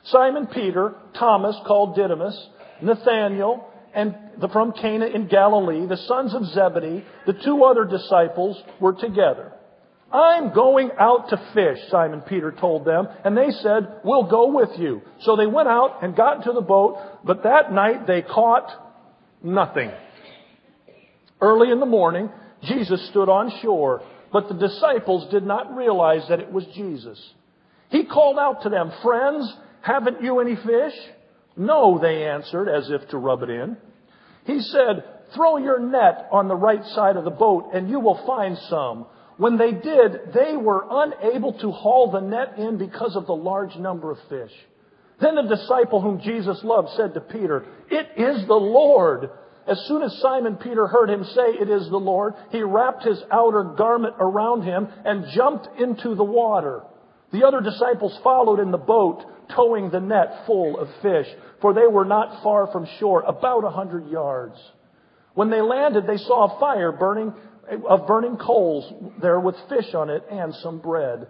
Simon 0.05 0.47
Peter, 0.47 0.95
Thomas 1.19 1.57
called 1.67 1.97
Didymus, 1.97 2.49
Nathanael, 2.81 3.69
and 3.97 4.15
from 4.53 4.73
Cana 4.73 5.07
in 5.07 5.27
Galilee, 5.27 5.87
the 5.87 5.97
sons 5.97 6.35
of 6.35 6.45
Zebedee, 6.45 7.05
the 7.27 7.33
two 7.33 7.65
other 7.65 7.85
disciples 7.85 8.63
were 8.79 8.93
together. 8.93 9.53
I'm 10.13 10.55
going 10.55 10.91
out 10.99 11.31
to 11.31 11.51
fish, 11.55 11.79
Simon 11.91 12.21
Peter 12.21 12.53
told 12.53 12.85
them, 12.85 13.09
and 13.25 13.37
they 13.37 13.51
said, 13.51 14.01
we'll 14.05 14.31
go 14.31 14.53
with 14.53 14.79
you. 14.79 15.03
So 15.23 15.35
they 15.35 15.47
went 15.47 15.69
out 15.69 16.03
and 16.03 16.15
got 16.15 16.37
into 16.37 16.53
the 16.53 16.61
boat, 16.61 16.99
but 17.25 17.43
that 17.43 17.73
night 17.73 18.07
they 18.07 18.23
caught 18.23 18.71
nothing. 19.43 19.91
Early 21.41 21.73
in 21.73 21.81
the 21.81 21.87
morning, 21.87 22.31
Jesus 22.63 23.09
stood 23.09 23.29
on 23.29 23.51
shore, 23.63 24.03
but 24.33 24.49
the 24.49 24.55
disciples 24.55 25.31
did 25.31 25.45
not 25.45 25.75
realize 25.75 26.29
that 26.29 26.41
it 26.41 26.53
was 26.53 26.67
Jesus. 26.75 27.19
He 27.89 28.05
called 28.05 28.39
out 28.39 28.63
to 28.63 28.69
them, 28.69 28.93
friends, 29.03 29.53
haven't 29.81 30.23
you 30.23 30.41
any 30.41 30.55
fish? 30.55 30.95
No, 31.57 31.99
they 31.99 32.25
answered, 32.25 32.69
as 32.69 32.91
if 32.91 33.09
to 33.11 33.19
rub 33.19 33.43
it 33.43 33.51
in. 33.51 33.77
He 34.45 34.61
said, 34.61 35.05
Throw 35.35 35.57
your 35.57 35.81
net 35.81 36.29
on 36.31 36.49
the 36.49 36.55
right 36.55 36.85
side 36.95 37.17
of 37.17 37.25
the 37.25 37.31
boat 37.31 37.71
and 37.73 37.91
you 37.91 37.99
will 37.99 38.25
find 38.27 38.57
some. 38.71 39.07
When 39.39 39.59
they 39.59 39.73
did, 39.73 40.33
they 40.33 40.57
were 40.57 40.87
unable 40.89 41.53
to 41.59 41.71
haul 41.71 42.11
the 42.11 42.21
net 42.21 42.59
in 42.59 42.79
because 42.79 43.17
of 43.17 43.27
the 43.27 43.35
large 43.35 43.77
number 43.77 44.11
of 44.11 44.19
fish. 44.29 44.53
Then 45.21 45.35
the 45.35 45.57
disciple 45.57 46.01
whom 46.01 46.21
Jesus 46.21 46.63
loved 46.63 46.91
said 46.97 47.15
to 47.15 47.21
Peter, 47.21 47.65
It 47.91 48.09
is 48.17 48.47
the 48.47 48.55
Lord. 48.55 49.31
As 49.67 49.81
soon 49.89 50.03
as 50.03 50.17
Simon 50.21 50.57
Peter 50.57 50.87
heard 50.87 51.11
him 51.11 51.25
say, 51.25 51.49
It 51.61 51.69
is 51.69 51.89
the 51.91 51.97
Lord, 51.97 52.35
he 52.51 52.63
wrapped 52.63 53.05
his 53.05 53.23
outer 53.31 53.65
garment 53.65 54.15
around 54.21 54.63
him 54.63 54.89
and 55.05 55.27
jumped 55.35 55.69
into 55.81 56.15
the 56.15 56.25
water. 56.25 56.83
The 57.37 57.47
other 57.47 57.61
disciples 57.61 58.19
followed 58.25 58.61
in 58.61 58.71
the 58.71 58.79
boat, 58.79 59.23
towing 59.55 59.91
the 59.91 60.01
net 60.01 60.47
full 60.47 60.79
of 60.79 60.89
fish, 61.03 61.27
for 61.61 61.75
they 61.75 61.87
were 61.87 62.07
not 62.07 62.43
far 62.43 62.67
from 62.73 62.89
shore, 62.99 63.25
about 63.27 63.63
a 63.63 63.69
hundred 63.69 64.09
yards. 64.09 64.57
When 65.35 65.51
they 65.51 65.61
landed, 65.61 66.07
they 66.07 66.17
saw 66.17 66.57
a 66.57 66.59
fire 66.59 66.93
burning, 66.93 67.35
of 67.87 68.07
burning 68.07 68.39
coals 68.39 68.91
there 69.21 69.39
with 69.39 69.55
fish 69.69 69.93
on 69.93 70.09
it 70.09 70.25
and 70.31 70.55
some 70.55 70.79
bread. 70.79 71.27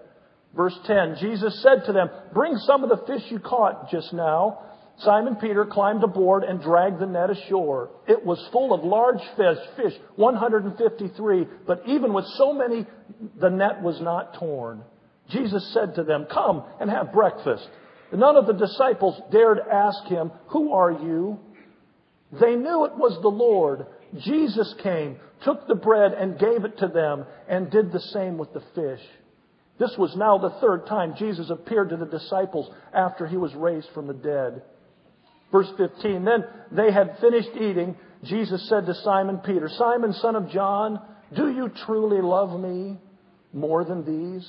Verse 0.54 0.78
10, 0.86 1.16
Jesus 1.20 1.60
said 1.60 1.84
to 1.86 1.92
them, 1.92 2.08
Bring 2.32 2.56
some 2.58 2.84
of 2.84 2.88
the 2.88 3.04
fish 3.04 3.22
you 3.28 3.40
caught 3.40 3.90
just 3.90 4.12
now. 4.12 4.60
Simon 4.98 5.34
Peter 5.34 5.66
climbed 5.66 6.04
aboard 6.04 6.44
and 6.44 6.62
dragged 6.62 7.00
the 7.00 7.06
net 7.06 7.30
ashore. 7.30 7.90
It 8.06 8.25
was 8.25 8.48
full 8.52 8.72
of 8.72 8.84
large 8.84 9.20
fish, 9.36 9.58
fish, 9.76 10.00
153, 10.14 11.46
but 11.66 11.82
even 11.88 12.12
with 12.12 12.26
so 12.38 12.52
many, 12.52 12.86
the 13.40 13.50
net 13.50 13.82
was 13.82 14.00
not 14.00 14.34
torn. 14.38 14.84
Jesus 15.30 15.73
said 15.73 15.95
to 15.97 16.04
them, 16.04 16.26
Come 16.33 16.64
and 16.80 16.90
have 16.90 17.12
breakfast. 17.12 17.68
None 18.12 18.37
of 18.37 18.47
the 18.47 18.52
disciples 18.52 19.21
dared 19.33 19.59
ask 19.59 20.04
him, 20.04 20.30
Who 20.49 20.73
are 20.73 20.92
you? 20.92 21.38
They 22.33 22.54
knew 22.54 22.85
it 22.85 22.97
was 22.97 23.18
the 23.23 23.28
Lord. 23.28 23.87
Jesus 24.18 24.75
came, 24.83 25.16
took 25.45 25.66
the 25.66 25.75
bread 25.75 26.12
and 26.12 26.38
gave 26.38 26.64
it 26.64 26.78
to 26.78 26.88
them, 26.88 27.25
and 27.49 27.71
did 27.71 27.92
the 27.92 28.00
same 28.00 28.38
with 28.38 28.52
the 28.52 28.62
fish. 28.75 29.04
This 29.78 29.95
was 29.99 30.16
now 30.16 30.38
the 30.38 30.59
third 30.61 30.87
time 30.87 31.14
Jesus 31.18 31.50
appeared 31.50 31.90
to 31.90 31.97
the 31.97 32.06
disciples 32.06 32.71
after 32.95 33.26
he 33.26 33.37
was 33.37 33.54
raised 33.54 33.88
from 33.92 34.06
the 34.06 34.14
dead. 34.14 34.62
Verse 35.52 35.71
15, 35.76 36.25
then 36.25 36.45
they 36.73 36.90
had 36.90 37.18
finished 37.21 37.50
eating. 37.54 37.97
Jesus 38.25 38.68
said 38.68 38.87
to 38.87 38.95
Simon 38.95 39.38
Peter, 39.38 39.68
Simon, 39.68 40.12
son 40.14 40.35
of 40.35 40.50
John, 40.50 41.00
do 41.35 41.50
you 41.50 41.71
truly 41.85 42.23
love 42.23 42.59
me 42.59 42.97
more 43.52 43.85
than 43.85 44.04
these? 44.04 44.49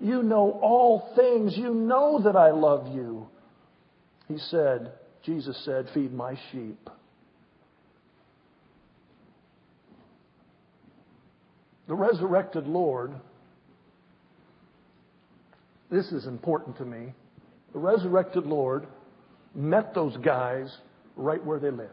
you 0.00 0.22
know 0.22 0.58
all 0.62 1.12
things. 1.16 1.56
You 1.56 1.74
know 1.74 2.20
that 2.22 2.36
I 2.36 2.50
love 2.50 2.94
you. 2.94 3.28
He 4.28 4.38
said, 4.38 4.92
Jesus 5.24 5.60
said, 5.64 5.86
Feed 5.92 6.12
my 6.12 6.38
sheep. 6.52 6.88
The 11.88 11.94
resurrected 11.94 12.66
Lord, 12.66 13.12
this 15.90 16.12
is 16.12 16.26
important 16.26 16.76
to 16.76 16.84
me. 16.84 17.14
The 17.72 17.78
resurrected 17.78 18.44
Lord 18.44 18.86
met 19.54 19.94
those 19.94 20.16
guys 20.18 20.74
right 21.16 21.42
where 21.44 21.58
they 21.58 21.70
lived. 21.70 21.92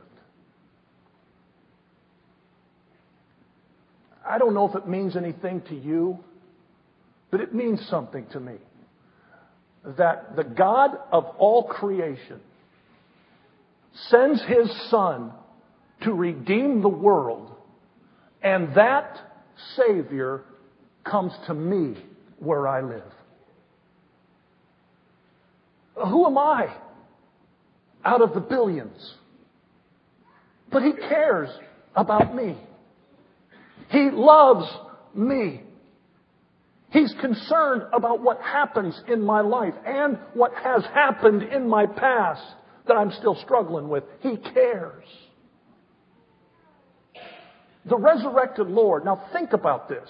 I 4.28 4.38
don't 4.38 4.54
know 4.54 4.68
if 4.68 4.76
it 4.76 4.88
means 4.88 5.15
anything 5.15 5.62
to 5.70 5.76
you. 5.76 6.20
But 7.36 7.41
it 7.41 7.54
means 7.54 7.86
something 7.89 8.26
to 8.32 8.39
me 8.39 8.54
that 9.98 10.38
the 10.38 10.45
God 10.45 10.91
of 11.12 11.26
all 11.38 11.63
creation 11.63 12.39
sends 14.08 14.41
his 14.45 14.71
son 14.89 15.34
to 16.04 16.13
redeem 16.13 16.82
the 16.82 16.88
world, 16.88 17.52
and 18.41 18.74
that 18.76 19.19
Savior 19.76 20.43
comes 21.04 21.34
to 21.48 21.54
me 21.54 21.98
where 22.39 22.69
I 22.69 22.80
live. 22.80 23.12
Who 26.08 26.26
am 26.26 26.38
I 26.38 26.74
out 28.06 28.21
of 28.21 28.34
the 28.34 28.39
billions? 28.39 29.15
But 30.71 30.84
he 30.84 30.93
cares 30.93 31.50
about 31.98 32.34
me. 32.34 32.58
He 33.89 34.10
loves 34.10 34.71
me. 35.13 35.64
He's 36.96 37.14
concerned 37.20 37.82
about 37.92 38.22
what 38.22 38.40
happens 38.40 38.98
in 39.10 39.22
my 39.22 39.42
life 39.42 39.74
and 39.86 40.18
what 40.34 40.54
has 40.64 40.82
happened 40.94 41.44
in 41.44 41.68
my 41.68 41.86
past 41.86 42.42
that 42.88 42.94
I'm 42.94 43.12
still 43.12 43.36
struggling 43.44 43.90
with. 43.90 44.06
He 44.22 44.38
cares. 44.38 45.04
The 47.84 47.98
resurrected 47.98 48.68
Lord, 48.68 49.04
now 49.04 49.28
think 49.34 49.52
about 49.52 49.90
this. 49.90 50.10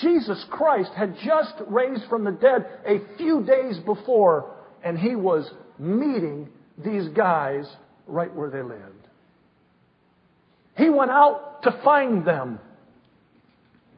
Jesus 0.00 0.46
Christ 0.50 0.92
had 0.96 1.16
just 1.24 1.54
raised 1.66 2.04
from 2.08 2.22
the 2.22 2.30
dead 2.30 2.66
a 2.86 3.00
few 3.16 3.42
days 3.42 3.80
before, 3.84 4.54
and 4.84 4.96
he 4.96 5.16
was 5.16 5.50
meeting 5.80 6.48
these 6.84 7.08
guys 7.08 7.68
right 8.06 8.32
where 8.32 8.50
they 8.50 8.62
lived. 8.62 9.08
He 10.76 10.90
went 10.90 11.10
out 11.10 11.64
to 11.64 11.80
find 11.82 12.24
them. 12.24 12.60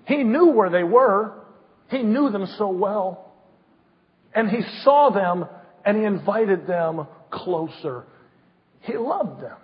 He 0.06 0.24
knew 0.24 0.46
where 0.46 0.70
they 0.70 0.82
were. 0.82 1.34
He 1.90 2.02
knew 2.02 2.30
them 2.30 2.46
so 2.56 2.68
well. 2.68 3.32
And 4.34 4.48
he 4.48 4.62
saw 4.84 5.10
them 5.10 5.46
and 5.84 5.96
he 5.96 6.04
invited 6.04 6.66
them 6.66 7.06
closer. 7.30 8.04
He 8.80 8.96
loved 8.96 9.42
them. 9.42 9.56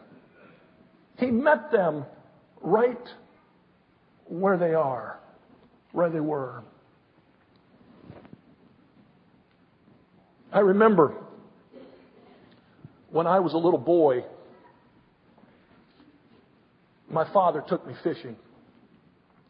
He 1.19 1.27
met 1.27 1.71
them 1.71 2.05
right 2.61 2.99
where 4.27 4.59
they 4.59 4.75
are, 4.75 5.21
where 5.93 6.11
they 6.11 6.21
were. 6.21 6.63
I 10.53 10.61
remember 10.61 11.15
when 13.11 13.27
I 13.27 13.39
was 13.41 13.53
a 13.55 13.59
little 13.59 13.79
boy, 13.79 14.25
my 17.09 17.31
father 17.33 17.63
took 17.67 17.87
me 17.87 17.95
fishing. 18.03 18.37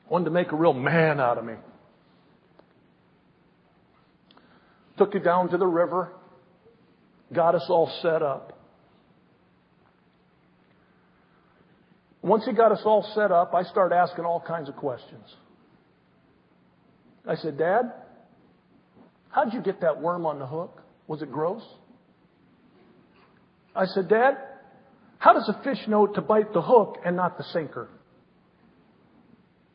Wanted 0.09 0.27
to 0.27 0.31
make 0.31 0.53
a 0.53 0.57
real 0.57 0.75
man 0.75 1.21
out 1.21 1.39
of 1.39 1.45
me. 1.45 1.55
Took 4.97 5.15
you 5.15 5.21
down 5.21 5.51
to 5.51 5.59
the 5.59 5.67
river, 5.67 6.13
got 7.33 7.55
us 7.55 7.65
all 7.69 7.91
set 8.03 8.23
up. 8.23 8.53
Once 12.23 12.45
he 12.45 12.53
got 12.53 12.73
us 12.73 12.81
all 12.85 13.09
set 13.15 13.31
up, 13.31 13.55
I 13.55 13.63
started 13.63 13.95
asking 13.95 14.25
all 14.25 14.41
kinds 14.41 14.69
of 14.69 14.77
questions. 14.77 15.35
I 17.29 17.37
said, 17.37 17.59
Dad, 17.59 17.93
how'd 19.31 19.53
you 19.53 19.61
get 19.61 19.81
that 19.83 20.01
worm 20.01 20.27
on 20.27 20.39
the 20.39 20.47
hook? 20.47 20.83
Was 21.07 21.23
it 21.23 21.31
gross? 21.31 21.63
I 23.75 23.85
said, 23.87 24.09
Dad, 24.09 24.39
how 25.19 25.33
does 25.35 25.49
a 25.49 25.63
fish 25.63 25.87
know 25.87 26.07
to 26.07 26.21
bite 26.21 26.53
the 26.53 26.63
hook 26.63 26.99
and 27.05 27.17
not 27.17 27.39
the 27.39 27.45
sinker? 27.45 27.89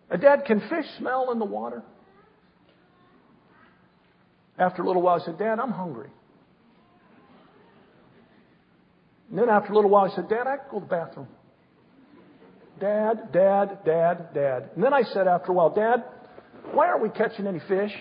A 0.09 0.17
dad, 0.17 0.43
can 0.45 0.59
fish 0.59 0.85
smell 0.97 1.31
in 1.31 1.39
the 1.39 1.45
water? 1.45 1.83
After 4.61 4.83
a 4.83 4.85
little 4.85 5.01
while, 5.01 5.19
I 5.19 5.25
said, 5.25 5.39
Dad, 5.39 5.59
I'm 5.59 5.71
hungry. 5.71 6.09
And 9.31 9.39
then 9.39 9.49
after 9.49 9.71
a 9.71 9.75
little 9.75 9.89
while, 9.89 10.05
I 10.05 10.15
said, 10.15 10.29
Dad, 10.29 10.45
I 10.45 10.57
can 10.57 10.65
go 10.69 10.79
to 10.79 10.85
the 10.85 10.89
bathroom. 10.89 11.27
Dad, 12.79 13.31
Dad, 13.33 13.79
Dad, 13.83 14.33
Dad. 14.35 14.69
And 14.75 14.83
then 14.83 14.93
I 14.93 15.01
said 15.01 15.27
after 15.27 15.51
a 15.51 15.55
while, 15.55 15.73
Dad, 15.73 16.03
why 16.73 16.87
aren't 16.87 17.01
we 17.01 17.09
catching 17.09 17.47
any 17.47 17.59
fish? 17.67 17.91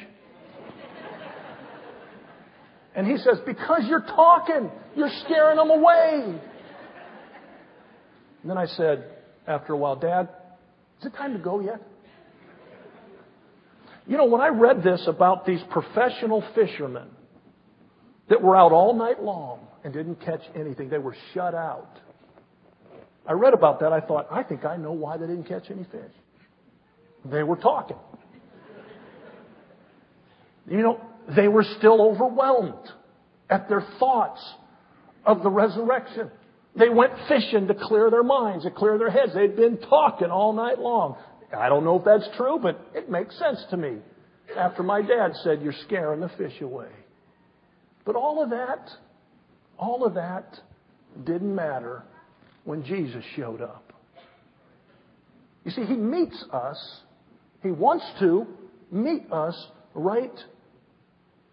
And 2.94 3.06
he 3.06 3.16
says, 3.16 3.38
Because 3.46 3.86
you're 3.88 4.02
talking. 4.02 4.70
You're 4.94 5.10
scaring 5.24 5.56
them 5.56 5.70
away. 5.70 6.40
And 8.42 8.50
then 8.50 8.58
I 8.58 8.66
said, 8.66 9.04
after 9.46 9.72
a 9.72 9.76
while, 9.78 9.96
Dad, 9.96 10.28
is 11.00 11.06
it 11.06 11.14
time 11.14 11.32
to 11.32 11.38
go 11.38 11.60
yet? 11.60 11.80
You 14.06 14.16
know, 14.16 14.24
when 14.24 14.40
I 14.40 14.48
read 14.48 14.82
this 14.82 15.04
about 15.06 15.46
these 15.46 15.60
professional 15.70 16.42
fishermen 16.54 17.08
that 18.28 18.42
were 18.42 18.56
out 18.56 18.72
all 18.72 18.94
night 18.94 19.22
long 19.22 19.60
and 19.84 19.92
didn't 19.92 20.16
catch 20.16 20.42
anything, 20.54 20.88
they 20.88 20.98
were 20.98 21.16
shut 21.34 21.54
out. 21.54 21.98
I 23.26 23.32
read 23.32 23.54
about 23.54 23.80
that. 23.80 23.92
I 23.92 24.00
thought, 24.00 24.26
I 24.30 24.42
think 24.42 24.64
I 24.64 24.76
know 24.76 24.92
why 24.92 25.16
they 25.16 25.26
didn't 25.26 25.44
catch 25.44 25.70
any 25.70 25.84
fish. 25.84 26.12
They 27.24 27.42
were 27.42 27.56
talking. 27.56 27.98
You 30.66 30.82
know, 30.82 31.00
they 31.36 31.48
were 31.48 31.64
still 31.78 32.00
overwhelmed 32.00 32.90
at 33.48 33.68
their 33.68 33.86
thoughts 33.98 34.40
of 35.24 35.42
the 35.42 35.50
resurrection. 35.50 36.30
They 36.76 36.88
went 36.88 37.12
fishing 37.28 37.66
to 37.66 37.74
clear 37.74 38.10
their 38.10 38.22
minds, 38.22 38.64
to 38.64 38.70
clear 38.70 38.96
their 38.96 39.10
heads. 39.10 39.34
They'd 39.34 39.56
been 39.56 39.78
talking 39.78 40.30
all 40.30 40.52
night 40.52 40.78
long. 40.78 41.16
I 41.56 41.68
don't 41.68 41.84
know 41.84 41.98
if 41.98 42.04
that's 42.04 42.28
true, 42.36 42.58
but 42.60 42.80
it 42.94 43.10
makes 43.10 43.38
sense 43.38 43.64
to 43.70 43.76
me. 43.76 43.98
After 44.56 44.82
my 44.82 45.02
dad 45.02 45.32
said, 45.42 45.62
You're 45.62 45.74
scaring 45.84 46.20
the 46.20 46.30
fish 46.30 46.60
away. 46.60 46.88
But 48.04 48.16
all 48.16 48.42
of 48.42 48.50
that, 48.50 48.88
all 49.78 50.04
of 50.04 50.14
that 50.14 50.58
didn't 51.24 51.54
matter 51.54 52.02
when 52.64 52.84
Jesus 52.84 53.24
showed 53.36 53.60
up. 53.60 53.92
You 55.64 55.70
see, 55.70 55.84
He 55.84 55.94
meets 55.94 56.44
us, 56.52 57.00
He 57.62 57.70
wants 57.70 58.04
to 58.20 58.46
meet 58.90 59.30
us 59.32 59.54
right 59.94 60.38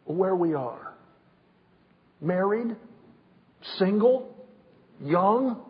where 0.05 0.35
we 0.35 0.53
are. 0.53 0.93
Married, 2.21 2.75
single, 3.77 4.35
young, 5.01 5.61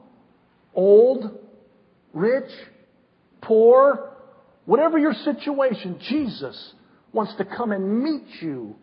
old, 0.73 1.39
rich, 2.13 2.49
poor, 3.41 4.16
whatever 4.67 4.99
your 4.99 5.13
situation, 5.13 5.99
Jesus 6.07 6.73
wants 7.11 7.33
to 7.37 7.45
come 7.45 7.71
and 7.71 8.03
meet 8.03 8.27
you 8.41 8.75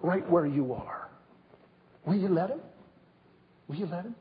right 0.00 0.28
where 0.30 0.46
you 0.46 0.74
are. 0.74 1.08
Will 2.06 2.14
you 2.14 2.28
let 2.28 2.50
him? 2.50 2.60
Will 3.66 3.76
you 3.76 3.86
let 3.86 4.04
him? 4.04 4.14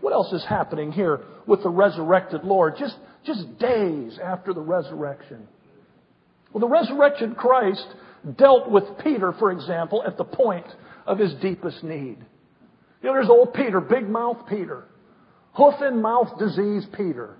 What 0.00 0.12
else 0.12 0.32
is 0.32 0.44
happening 0.48 0.92
here 0.92 1.20
with 1.46 1.62
the 1.62 1.68
resurrected 1.68 2.44
Lord 2.44 2.74
just, 2.78 2.96
just 3.24 3.58
days 3.58 4.18
after 4.22 4.54
the 4.54 4.60
resurrection? 4.60 5.48
Well, 6.52 6.60
the 6.60 6.68
resurrected 6.68 7.36
Christ 7.36 7.86
dealt 8.36 8.70
with 8.70 8.84
Peter, 9.02 9.32
for 9.38 9.50
example, 9.50 10.02
at 10.06 10.16
the 10.16 10.24
point 10.24 10.66
of 11.06 11.18
his 11.18 11.32
deepest 11.42 11.82
need. 11.82 12.18
You 13.02 13.08
know, 13.08 13.14
there's 13.14 13.28
old 13.28 13.54
Peter, 13.54 13.80
big 13.80 14.08
mouth 14.08 14.46
Peter, 14.48 14.84
hoof 15.54 15.74
and 15.80 16.02
mouth 16.02 16.38
disease 16.38 16.86
Peter. 16.96 17.36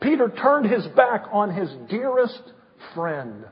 Peter 0.00 0.28
turned 0.28 0.70
his 0.70 0.86
back 0.88 1.24
on 1.32 1.54
his 1.54 1.70
dearest 1.88 2.42
friend. 2.94 3.44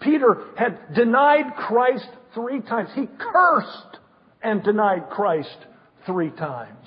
Peter 0.00 0.44
had 0.56 0.94
denied 0.94 1.54
Christ 1.56 2.08
three 2.34 2.60
times. 2.60 2.90
He 2.94 3.06
cursed 3.18 3.98
and 4.42 4.62
denied 4.62 5.10
Christ 5.10 5.56
three 6.06 6.30
times. 6.30 6.86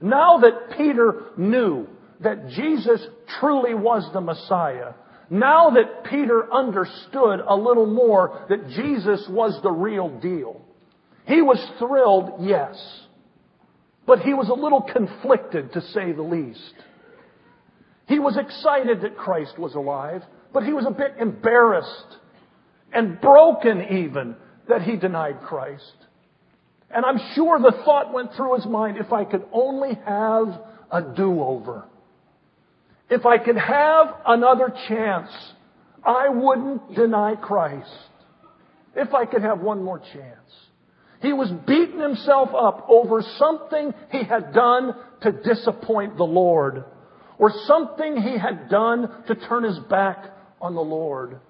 Now 0.00 0.38
that 0.38 0.76
Peter 0.76 1.24
knew 1.36 1.86
that 2.20 2.48
Jesus 2.48 3.06
truly 3.40 3.74
was 3.74 4.08
the 4.12 4.20
Messiah, 4.20 4.92
now 5.30 5.70
that 5.70 6.04
Peter 6.04 6.52
understood 6.52 7.40
a 7.46 7.56
little 7.56 7.86
more 7.86 8.44
that 8.48 8.68
Jesus 8.68 9.26
was 9.28 9.58
the 9.62 9.70
real 9.70 10.08
deal, 10.20 10.62
he 11.26 11.42
was 11.42 11.58
thrilled, 11.78 12.46
yes, 12.46 12.76
but 14.06 14.20
he 14.20 14.34
was 14.34 14.48
a 14.48 14.54
little 14.54 14.82
conflicted 14.82 15.72
to 15.72 15.80
say 15.80 16.12
the 16.12 16.22
least. 16.22 16.74
He 18.06 18.18
was 18.18 18.36
excited 18.36 19.00
that 19.02 19.16
Christ 19.16 19.58
was 19.58 19.74
alive, 19.74 20.22
but 20.52 20.64
he 20.64 20.72
was 20.72 20.86
a 20.86 20.90
bit 20.90 21.14
embarrassed 21.18 22.18
and 22.92 23.20
broken 23.20 23.82
even 23.90 24.36
that 24.68 24.82
he 24.82 24.96
denied 24.96 25.40
Christ. 25.42 25.96
And 26.90 27.04
I'm 27.04 27.18
sure 27.34 27.58
the 27.58 27.82
thought 27.84 28.12
went 28.12 28.34
through 28.34 28.54
his 28.56 28.66
mind, 28.66 28.98
if 28.98 29.12
I 29.12 29.24
could 29.24 29.44
only 29.52 29.98
have 30.06 30.60
a 30.92 31.02
do-over. 31.16 31.84
If 33.10 33.26
I 33.26 33.38
could 33.38 33.56
have 33.56 34.14
another 34.26 34.72
chance, 34.88 35.30
I 36.04 36.28
wouldn't 36.28 36.94
deny 36.94 37.34
Christ. 37.34 37.90
If 38.94 39.12
I 39.12 39.26
could 39.26 39.42
have 39.42 39.60
one 39.60 39.82
more 39.82 39.98
chance. 39.98 40.38
He 41.20 41.32
was 41.32 41.50
beating 41.66 42.00
himself 42.00 42.50
up 42.54 42.86
over 42.88 43.22
something 43.38 43.92
he 44.12 44.22
had 44.22 44.52
done 44.52 44.94
to 45.22 45.32
disappoint 45.32 46.16
the 46.16 46.24
Lord 46.24 46.84
or 47.38 47.52
something 47.66 48.16
he 48.16 48.38
had 48.38 48.68
done 48.68 49.24
to 49.26 49.34
turn 49.34 49.64
his 49.64 49.78
back 49.90 50.26
on 50.60 50.74
the 50.74 50.80
Lord. 50.80 51.40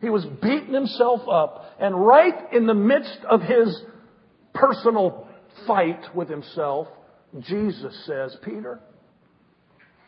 He 0.00 0.10
was 0.10 0.24
beating 0.42 0.74
himself 0.74 1.22
up 1.28 1.64
and 1.80 1.94
right 2.06 2.52
in 2.52 2.66
the 2.66 2.74
midst 2.74 3.18
of 3.28 3.42
his 3.42 3.82
personal 4.54 5.28
fight 5.66 6.14
with 6.14 6.28
himself, 6.28 6.88
Jesus 7.40 8.06
says, 8.06 8.36
Peter, 8.44 8.80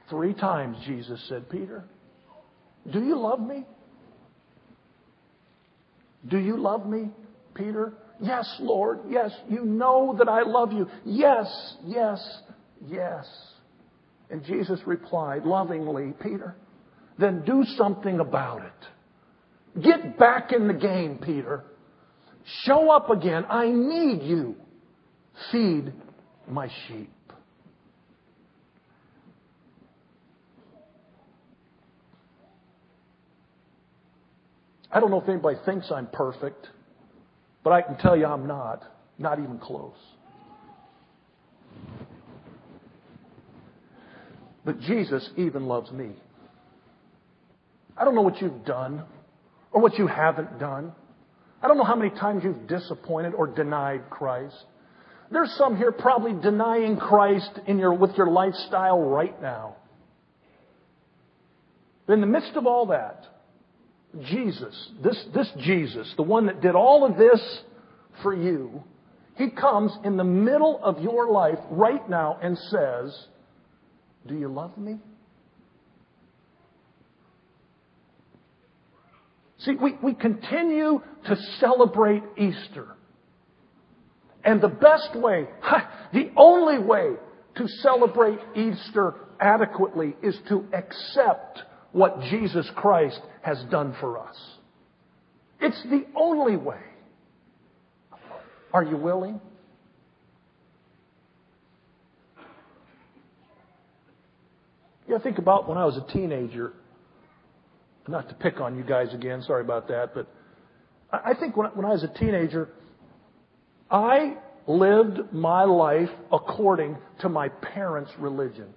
three 0.09 0.35
times 0.35 0.77
Jesus 0.87 1.25
said, 1.29 1.49
Peter, 1.51 1.85
do 2.91 3.01
you 3.01 3.19
love 3.19 3.41
me? 3.41 3.65
Do 6.29 6.39
you 6.39 6.57
love 6.57 6.87
me, 6.87 7.11
Peter? 7.55 7.95
Yes, 8.21 8.55
Lord. 8.61 9.01
Yes, 9.09 9.31
you 9.49 9.65
know 9.65 10.15
that 10.19 10.29
I 10.29 10.43
love 10.43 10.73
you. 10.73 10.87
Yes, 11.05 11.77
yes, 11.85 12.39
yes. 12.87 13.27
And 14.31 14.45
Jesus 14.45 14.81
replied 14.87 15.45
lovingly, 15.45 16.13
Peter, 16.23 16.55
then 17.19 17.43
do 17.45 17.65
something 17.77 18.21
about 18.21 18.63
it. 18.65 19.83
Get 19.83 20.19
back 20.19 20.53
in 20.53 20.69
the 20.69 20.75
game, 20.75 21.19
Peter. 21.19 21.65
Show 22.65 22.91
up 22.91 23.11
again. 23.11 23.45
I 23.49 23.69
need 23.69 24.23
you. 24.23 24.57
Feed 25.51 25.93
my 26.49 26.69
sheep. 26.87 27.13
I 34.93 34.99
don't 34.99 35.11
know 35.11 35.21
if 35.21 35.29
anybody 35.29 35.57
thinks 35.65 35.91
I'm 35.93 36.09
perfect, 36.09 36.69
but 37.63 37.73
I 37.73 37.83
can 37.83 37.97
tell 37.99 38.17
you 38.17 38.27
I'm 38.27 38.47
not. 38.47 38.83
Not 39.19 39.39
even 39.39 39.59
close. 39.59 39.95
But 44.65 44.81
Jesus 44.81 45.29
even 45.37 45.67
loves 45.67 45.91
me. 45.91 46.11
I 47.97 48.05
don't 48.05 48.15
know 48.15 48.23
what 48.23 48.41
you've 48.41 48.65
done 48.65 49.05
or 49.73 49.81
what 49.81 49.99
you 49.99 50.07
haven't 50.07 50.59
done. 50.59 50.93
I 51.63 51.69
don't 51.69 51.77
know 51.77 51.85
how 51.85 51.97
many 51.97 52.11
times 52.11 52.43
you've 52.45 52.67
disappointed 52.67 53.35
or 53.35 53.47
denied 53.47 54.09
Christ. 54.09 54.57
There's 55.31 55.55
some 55.57 55.77
here 55.77 55.93
probably 55.93 56.33
denying 56.33 56.97
Christ 56.97 57.61
in 57.67 57.79
your, 57.79 57.95
with 57.95 58.17
your 58.17 58.29
lifestyle 58.29 59.01
right 59.01 59.41
now. 59.41 59.77
But 62.07 62.15
in 62.15 62.21
the 62.21 62.27
midst 62.27 62.57
of 62.57 62.67
all 62.67 62.87
that, 62.87 63.25
Jesus, 64.25 64.91
this, 65.05 65.25
this 65.33 65.49
Jesus, 65.59 66.13
the 66.17 66.23
one 66.23 66.47
that 66.47 66.61
did 66.61 66.75
all 66.75 67.07
of 67.07 67.17
this 67.17 67.61
for 68.23 68.35
you, 68.35 68.83
he 69.37 69.51
comes 69.51 69.97
in 70.05 70.17
the 70.17 70.25
middle 70.25 70.81
of 70.83 71.01
your 71.01 71.31
life 71.31 71.59
right 71.71 72.09
now 72.11 72.39
and 72.43 72.59
says, 72.59 73.27
Do 74.27 74.35
you 74.35 74.49
love 74.49 74.77
me? 74.77 74.99
See, 79.59 79.75
we, 79.75 79.95
we 80.03 80.15
continue 80.15 81.03
to 81.27 81.37
celebrate 81.59 82.23
Easter. 82.39 82.97
And 84.43 84.61
the 84.61 84.69
best 84.69 85.15
way, 85.15 85.47
the 86.13 86.31
only 86.37 86.79
way 86.79 87.17
to 87.57 87.69
celebrate 87.83 88.39
Easter 88.57 89.15
adequately 89.39 90.17
is 90.23 90.39
to 90.49 90.65
accept 90.73 91.63
what 91.93 92.21
Jesus 92.23 92.71
Christ 92.75 93.21
has 93.43 93.63
done 93.71 93.95
for 94.01 94.19
us. 94.19 94.37
It's 95.61 95.83
the 95.85 96.07
only 96.17 96.57
way. 96.57 96.81
Are 98.73 98.85
you 98.85 98.97
willing? 98.97 99.41
Yeah, 105.11 105.19
think 105.19 105.39
about 105.39 105.69
when 105.69 105.77
I 105.77 105.85
was 105.87 105.97
a 105.97 106.13
teenager. 106.13 106.73
Not 108.07 108.29
to 108.29 108.35
pick 108.37 108.61
on 108.61 108.77
you 108.77 108.85
guys 108.85 109.13
again, 109.13 109.43
sorry 109.43 109.63
about 109.63 109.89
that, 109.89 110.15
but 110.15 110.29
I 111.13 111.35
think 111.35 111.57
when, 111.57 111.67
when 111.71 111.85
I 111.85 111.89
was 111.89 112.05
a 112.05 112.19
teenager, 112.19 112.69
I 113.91 114.37
lived 114.69 115.33
my 115.33 115.65
life 115.65 116.11
according 116.31 116.97
to 117.23 117.29
my 117.29 117.49
parents' 117.49 118.13
religion. 118.21 118.69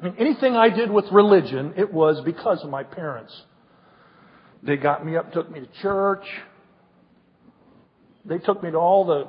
I 0.00 0.04
mean, 0.04 0.14
anything 0.18 0.56
I 0.56 0.70
did 0.70 0.90
with 0.90 1.04
religion, 1.12 1.74
it 1.76 1.92
was 1.92 2.22
because 2.24 2.64
of 2.64 2.70
my 2.70 2.82
parents. 2.82 3.38
They 4.62 4.78
got 4.78 5.04
me 5.04 5.16
up, 5.16 5.30
took 5.30 5.50
me 5.50 5.60
to 5.60 5.68
church. 5.82 6.24
They 8.24 8.38
took 8.38 8.62
me 8.62 8.70
to 8.70 8.78
all 8.78 9.04
the 9.04 9.28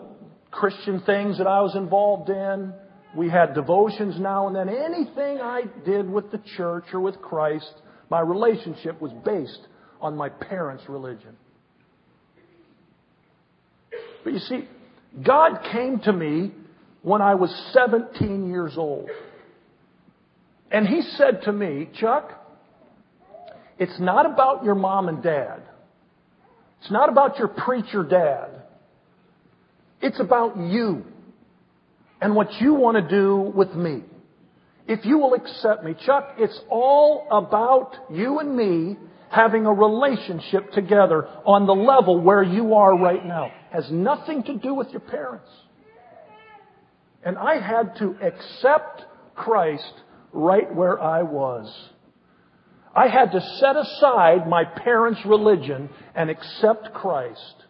Christian 0.49 1.01
things 1.01 1.39
that 1.39 1.47
I 1.47 1.59
was 1.59 1.75
involved 1.75 2.29
in. 2.29 2.73
We 3.15 3.29
had 3.29 3.53
devotions 3.53 4.19
now 4.19 4.47
and 4.47 4.55
then. 4.55 4.69
Anything 4.69 5.39
I 5.41 5.63
did 5.85 6.09
with 6.09 6.31
the 6.31 6.41
church 6.57 6.85
or 6.93 6.99
with 6.99 7.21
Christ, 7.21 7.73
my 8.09 8.19
relationship 8.19 9.01
was 9.01 9.11
based 9.25 9.67
on 10.01 10.15
my 10.15 10.29
parents' 10.29 10.83
religion. 10.87 11.35
But 14.23 14.33
you 14.33 14.39
see, 14.39 14.67
God 15.25 15.59
came 15.71 15.99
to 16.01 16.13
me 16.13 16.51
when 17.01 17.21
I 17.21 17.35
was 17.35 17.49
17 17.73 18.49
years 18.49 18.73
old. 18.77 19.09
And 20.69 20.85
he 20.85 21.01
said 21.01 21.43
to 21.43 21.53
me, 21.53 21.89
Chuck, 21.99 22.31
it's 23.79 23.99
not 23.99 24.25
about 24.25 24.63
your 24.63 24.75
mom 24.75 25.07
and 25.07 25.23
dad. 25.23 25.61
It's 26.81 26.91
not 26.91 27.09
about 27.09 27.37
your 27.39 27.47
preacher 27.47 28.03
dad. 28.03 28.63
It's 30.01 30.19
about 30.19 30.57
you 30.57 31.05
and 32.21 32.35
what 32.35 32.61
you 32.61 32.73
want 32.73 32.97
to 32.97 33.07
do 33.07 33.37
with 33.55 33.73
me. 33.75 34.03
If 34.87 35.05
you 35.05 35.17
will 35.17 35.33
accept 35.33 35.83
me, 35.83 35.95
Chuck, 36.05 36.35
it's 36.37 36.59
all 36.69 37.27
about 37.29 37.95
you 38.09 38.39
and 38.39 38.55
me 38.55 38.97
having 39.29 39.65
a 39.65 39.73
relationship 39.73 40.71
together 40.71 41.27
on 41.45 41.67
the 41.67 41.75
level 41.75 42.21
where 42.21 42.43
you 42.43 42.73
are 42.73 42.97
right 42.97 43.25
now. 43.25 43.51
Has 43.71 43.91
nothing 43.91 44.43
to 44.43 44.55
do 44.57 44.73
with 44.73 44.89
your 44.89 45.01
parents. 45.01 45.49
And 47.23 47.37
I 47.37 47.59
had 47.59 47.97
to 47.97 48.15
accept 48.21 49.03
Christ 49.35 49.93
right 50.31 50.73
where 50.73 51.01
I 51.01 51.23
was. 51.23 51.69
I 52.95 53.09
had 53.09 53.31
to 53.33 53.41
set 53.59 53.75
aside 53.75 54.47
my 54.47 54.63
parents' 54.63 55.19
religion 55.25 55.89
and 56.15 56.29
accept 56.29 56.93
Christ 56.93 57.65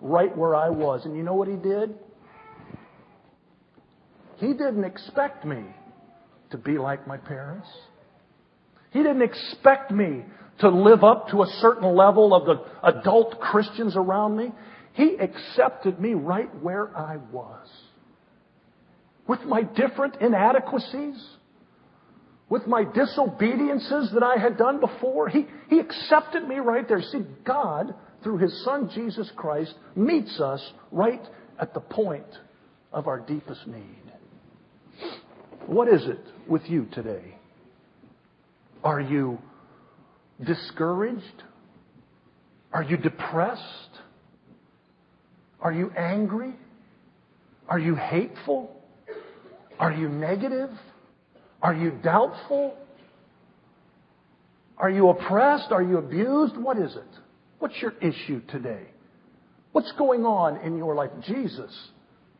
right 0.00 0.36
where 0.36 0.54
I 0.54 0.70
was. 0.70 1.04
And 1.04 1.16
you 1.16 1.22
know 1.22 1.34
what 1.34 1.48
he 1.48 1.56
did? 1.56 1.94
He 4.36 4.48
didn't 4.48 4.84
expect 4.84 5.44
me 5.44 5.64
to 6.50 6.58
be 6.58 6.78
like 6.78 7.06
my 7.06 7.16
parents. 7.16 7.68
He 8.90 9.02
didn't 9.02 9.22
expect 9.22 9.90
me 9.90 10.24
to 10.60 10.68
live 10.68 11.04
up 11.04 11.28
to 11.28 11.42
a 11.42 11.46
certain 11.60 11.94
level 11.94 12.34
of 12.34 12.46
the 12.46 12.64
adult 12.82 13.40
Christians 13.40 13.94
around 13.96 14.36
me. 14.36 14.52
He 14.92 15.16
accepted 15.16 16.00
me 16.00 16.14
right 16.14 16.48
where 16.62 16.96
I 16.96 17.18
was. 17.30 17.68
With 19.28 19.40
my 19.42 19.62
different 19.62 20.16
inadequacies, 20.20 21.22
with 22.48 22.66
my 22.66 22.84
disobediences 22.84 24.12
that 24.14 24.22
I 24.22 24.40
had 24.40 24.56
done 24.56 24.80
before, 24.80 25.28
he, 25.28 25.46
he 25.68 25.80
accepted 25.80 26.46
me 26.46 26.56
right 26.56 26.86
there. 26.88 27.02
See, 27.02 27.22
God, 27.44 27.94
through 28.22 28.38
His 28.38 28.64
Son 28.64 28.90
Jesus 28.94 29.30
Christ, 29.36 29.74
meets 29.94 30.40
us 30.40 30.64
right 30.92 31.22
at 31.60 31.74
the 31.74 31.80
point 31.80 32.26
of 32.92 33.08
our 33.08 33.18
deepest 33.18 33.66
need. 33.66 34.05
What 35.76 35.88
is 35.88 36.06
it 36.06 36.24
with 36.48 36.62
you 36.70 36.86
today? 36.90 37.36
Are 38.82 38.98
you 38.98 39.36
discouraged? 40.42 41.42
Are 42.72 42.82
you 42.82 42.96
depressed? 42.96 43.90
Are 45.60 45.74
you 45.74 45.90
angry? 45.90 46.54
Are 47.68 47.78
you 47.78 47.94
hateful? 47.94 48.74
Are 49.78 49.92
you 49.92 50.08
negative? 50.08 50.70
Are 51.60 51.74
you 51.74 51.90
doubtful? 52.02 52.74
Are 54.78 54.88
you 54.88 55.10
oppressed? 55.10 55.72
Are 55.72 55.82
you 55.82 55.98
abused? 55.98 56.56
What 56.56 56.78
is 56.78 56.96
it? 56.96 57.20
What's 57.58 57.76
your 57.82 57.92
issue 58.00 58.40
today? 58.48 58.86
What's 59.72 59.92
going 59.98 60.24
on 60.24 60.56
in 60.62 60.78
your 60.78 60.94
life? 60.94 61.10
Jesus, 61.26 61.90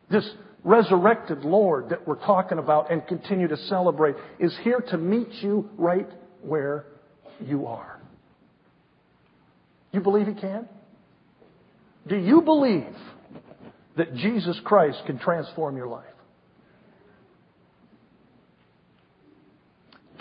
this 0.09 0.27
resurrected 0.67 1.45
Lord 1.45 1.89
that 1.89 2.05
we're 2.05 2.23
talking 2.23 2.59
about 2.59 2.91
and 2.91 3.05
continue 3.07 3.47
to 3.47 3.57
celebrate, 3.57 4.15
is 4.37 4.55
here 4.63 4.81
to 4.89 4.97
meet 4.97 5.31
you 5.41 5.69
right 5.77 6.09
where 6.41 6.85
you 7.39 7.67
are. 7.67 8.01
You 9.93 10.01
believe 10.01 10.27
He 10.27 10.33
can? 10.33 10.67
Do 12.07 12.17
you 12.17 12.41
believe 12.41 12.93
that 13.95 14.13
Jesus 14.15 14.59
Christ 14.65 15.01
can 15.05 15.17
transform 15.17 15.77
your 15.77 15.87
life? 15.87 16.03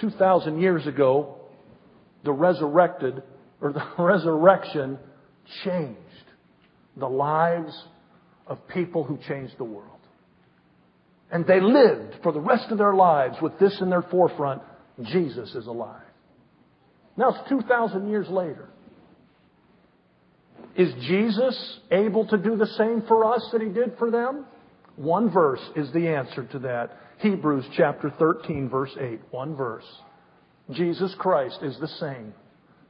2,000 0.01 0.61
years 0.61 0.87
ago, 0.87 1.37
the 2.25 2.33
resurrected, 2.33 3.23
or 3.61 3.73
the 3.73 3.85
resurrection 3.99 4.99
changed 5.65 6.01
the 6.97 7.09
lives 7.09 7.75
of 8.47 8.67
people 8.69 9.03
who 9.03 9.19
changed 9.29 9.55
the 9.59 9.65
world. 9.65 9.96
And 11.31 11.47
they 11.47 11.61
lived 11.61 12.17
for 12.23 12.33
the 12.33 12.41
rest 12.41 12.71
of 12.71 12.79
their 12.79 12.95
lives 12.95 13.37
with 13.43 13.59
this 13.59 13.81
in 13.81 13.91
their 13.91 14.03
forefront 14.03 14.63
Jesus 15.05 15.55
is 15.55 15.67
alive. 15.67 16.03
Now 17.17 17.31
it's 17.31 17.49
2,000 17.49 18.09
years 18.09 18.29
later. 18.29 18.69
Is 20.77 20.93
Jesus 21.07 21.79
able 21.91 22.27
to 22.29 22.37
do 22.37 22.57
the 22.57 22.67
same 22.67 23.03
for 23.09 23.25
us 23.25 23.47
that 23.53 23.63
he 23.63 23.69
did 23.69 23.97
for 23.99 24.11
them? 24.11 24.45
One 24.97 25.31
verse 25.31 25.61
is 25.75 25.91
the 25.93 26.09
answer 26.09 26.47
to 26.53 26.59
that. 26.61 26.97
Hebrews 27.19 27.65
chapter 27.77 28.13
13 28.19 28.69
verse 28.69 28.95
8. 28.99 29.21
One 29.31 29.57
verse. 29.57 29.87
Jesus 30.71 31.15
Christ 31.19 31.59
is 31.63 31.79
the 31.81 31.89
same. 31.89 32.35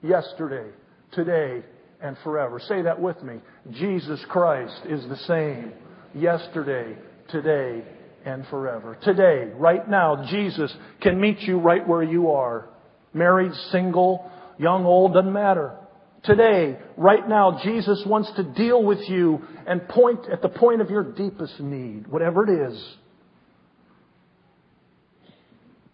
Yesterday, 0.03 0.71
today, 1.13 1.63
and 2.01 2.17
forever. 2.23 2.61
Say 2.61 2.83
that 2.83 3.01
with 3.01 3.23
me. 3.23 3.41
Jesus 3.73 4.25
Christ 4.29 4.81
is 4.89 5.07
the 5.09 5.17
same. 5.17 5.73
Yesterday, 6.15 6.97
today, 7.29 7.85
and 8.27 8.47
forever. 8.49 8.99
Today, 9.03 9.53
right 9.55 9.89
now, 9.89 10.27
Jesus 10.29 10.75
can 11.01 11.21
meet 11.21 11.41
you 11.43 11.59
right 11.59 11.87
where 11.87 12.03
you 12.03 12.33
are. 12.33 12.69
Married, 13.15 13.53
single, 13.71 14.31
young, 14.59 14.85
old, 14.85 15.15
doesn't 15.15 15.33
matter. 15.33 15.79
Today, 16.25 16.77
right 16.97 17.27
now, 17.27 17.61
Jesus 17.63 18.03
wants 18.05 18.31
to 18.37 18.43
deal 18.43 18.83
with 18.83 18.99
you 19.09 19.43
and 19.67 19.89
point 19.89 20.27
at 20.31 20.43
the 20.43 20.49
point 20.49 20.81
of 20.81 20.91
your 20.91 21.05
deepest 21.05 21.61
need, 21.61 22.09
whatever 22.09 22.43
it 22.45 22.69
is. 22.73 22.97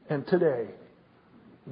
And 0.09 0.27
today, 0.27 0.69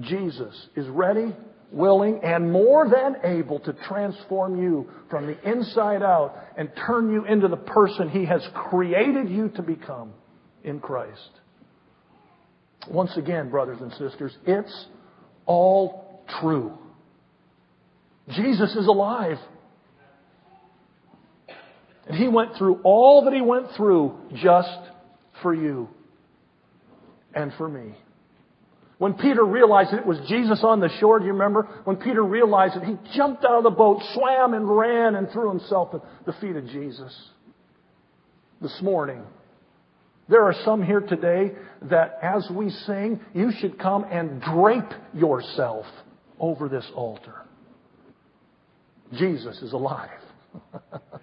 Jesus 0.03 0.55
is 0.77 0.87
ready, 0.88 1.35
willing, 1.73 2.20
and 2.23 2.53
more 2.53 2.87
than 2.87 3.16
able 3.25 3.61
to 3.61 3.73
transform 3.88 4.62
you 4.62 4.90
from 5.09 5.27
the 5.27 5.51
inside 5.51 6.03
out 6.03 6.37
and 6.59 6.70
turn 6.87 7.11
you 7.11 7.25
into 7.25 7.49
the 7.49 7.57
person 7.57 8.11
He 8.11 8.27
has 8.27 8.46
created 8.68 9.31
you 9.31 9.49
to 9.57 9.62
become 9.62 10.12
in 10.64 10.81
Christ. 10.81 11.31
Once 12.88 13.16
again, 13.16 13.51
brothers 13.51 13.79
and 13.81 13.92
sisters, 13.92 14.37
it's 14.46 14.87
all 15.46 16.23
true. 16.40 16.73
Jesus 18.31 18.75
is 18.75 18.87
alive. 18.87 19.38
And 22.07 22.16
He 22.16 22.29
went 22.29 22.57
through 22.57 22.81
all 22.83 23.25
that 23.25 23.35
He 23.35 23.42
went 23.42 23.66
through 23.77 24.18
just 24.37 24.79
for 25.42 25.55
you 25.55 25.88
and 27.35 27.53
for 27.55 27.68
me. 27.68 27.94
When 28.99 29.14
Peter 29.14 29.42
realized 29.42 29.94
it 29.94 30.05
was 30.05 30.18
Jesus 30.29 30.61
on 30.62 30.81
the 30.81 30.90
shore, 31.01 31.20
do 31.20 31.25
you 31.25 31.33
remember? 31.33 31.62
When 31.85 31.96
Peter 31.96 32.23
realized 32.23 32.77
it, 32.77 32.85
he 32.85 32.96
jumped 33.16 33.46
out 33.46 33.57
of 33.57 33.62
the 33.62 33.70
boat, 33.70 34.03
swam 34.12 34.53
and 34.53 34.68
ran 34.68 35.14
and 35.14 35.31
threw 35.31 35.49
himself 35.49 35.94
at 35.94 36.03
the 36.27 36.35
feet 36.35 36.55
of 36.55 36.66
Jesus. 36.66 37.31
This 38.61 38.79
morning, 38.83 39.23
there 40.31 40.45
are 40.45 40.55
some 40.64 40.83
here 40.83 41.01
today 41.01 41.53
that 41.83 42.19
as 42.23 42.49
we 42.55 42.71
sing, 42.71 43.21
you 43.35 43.51
should 43.59 43.79
come 43.79 44.05
and 44.05 44.40
drape 44.40 44.93
yourself 45.12 45.87
over 46.38 46.69
this 46.69 46.88
altar. 46.95 47.35
Jesus 49.12 49.61
is 49.61 49.73
alive. 49.73 50.09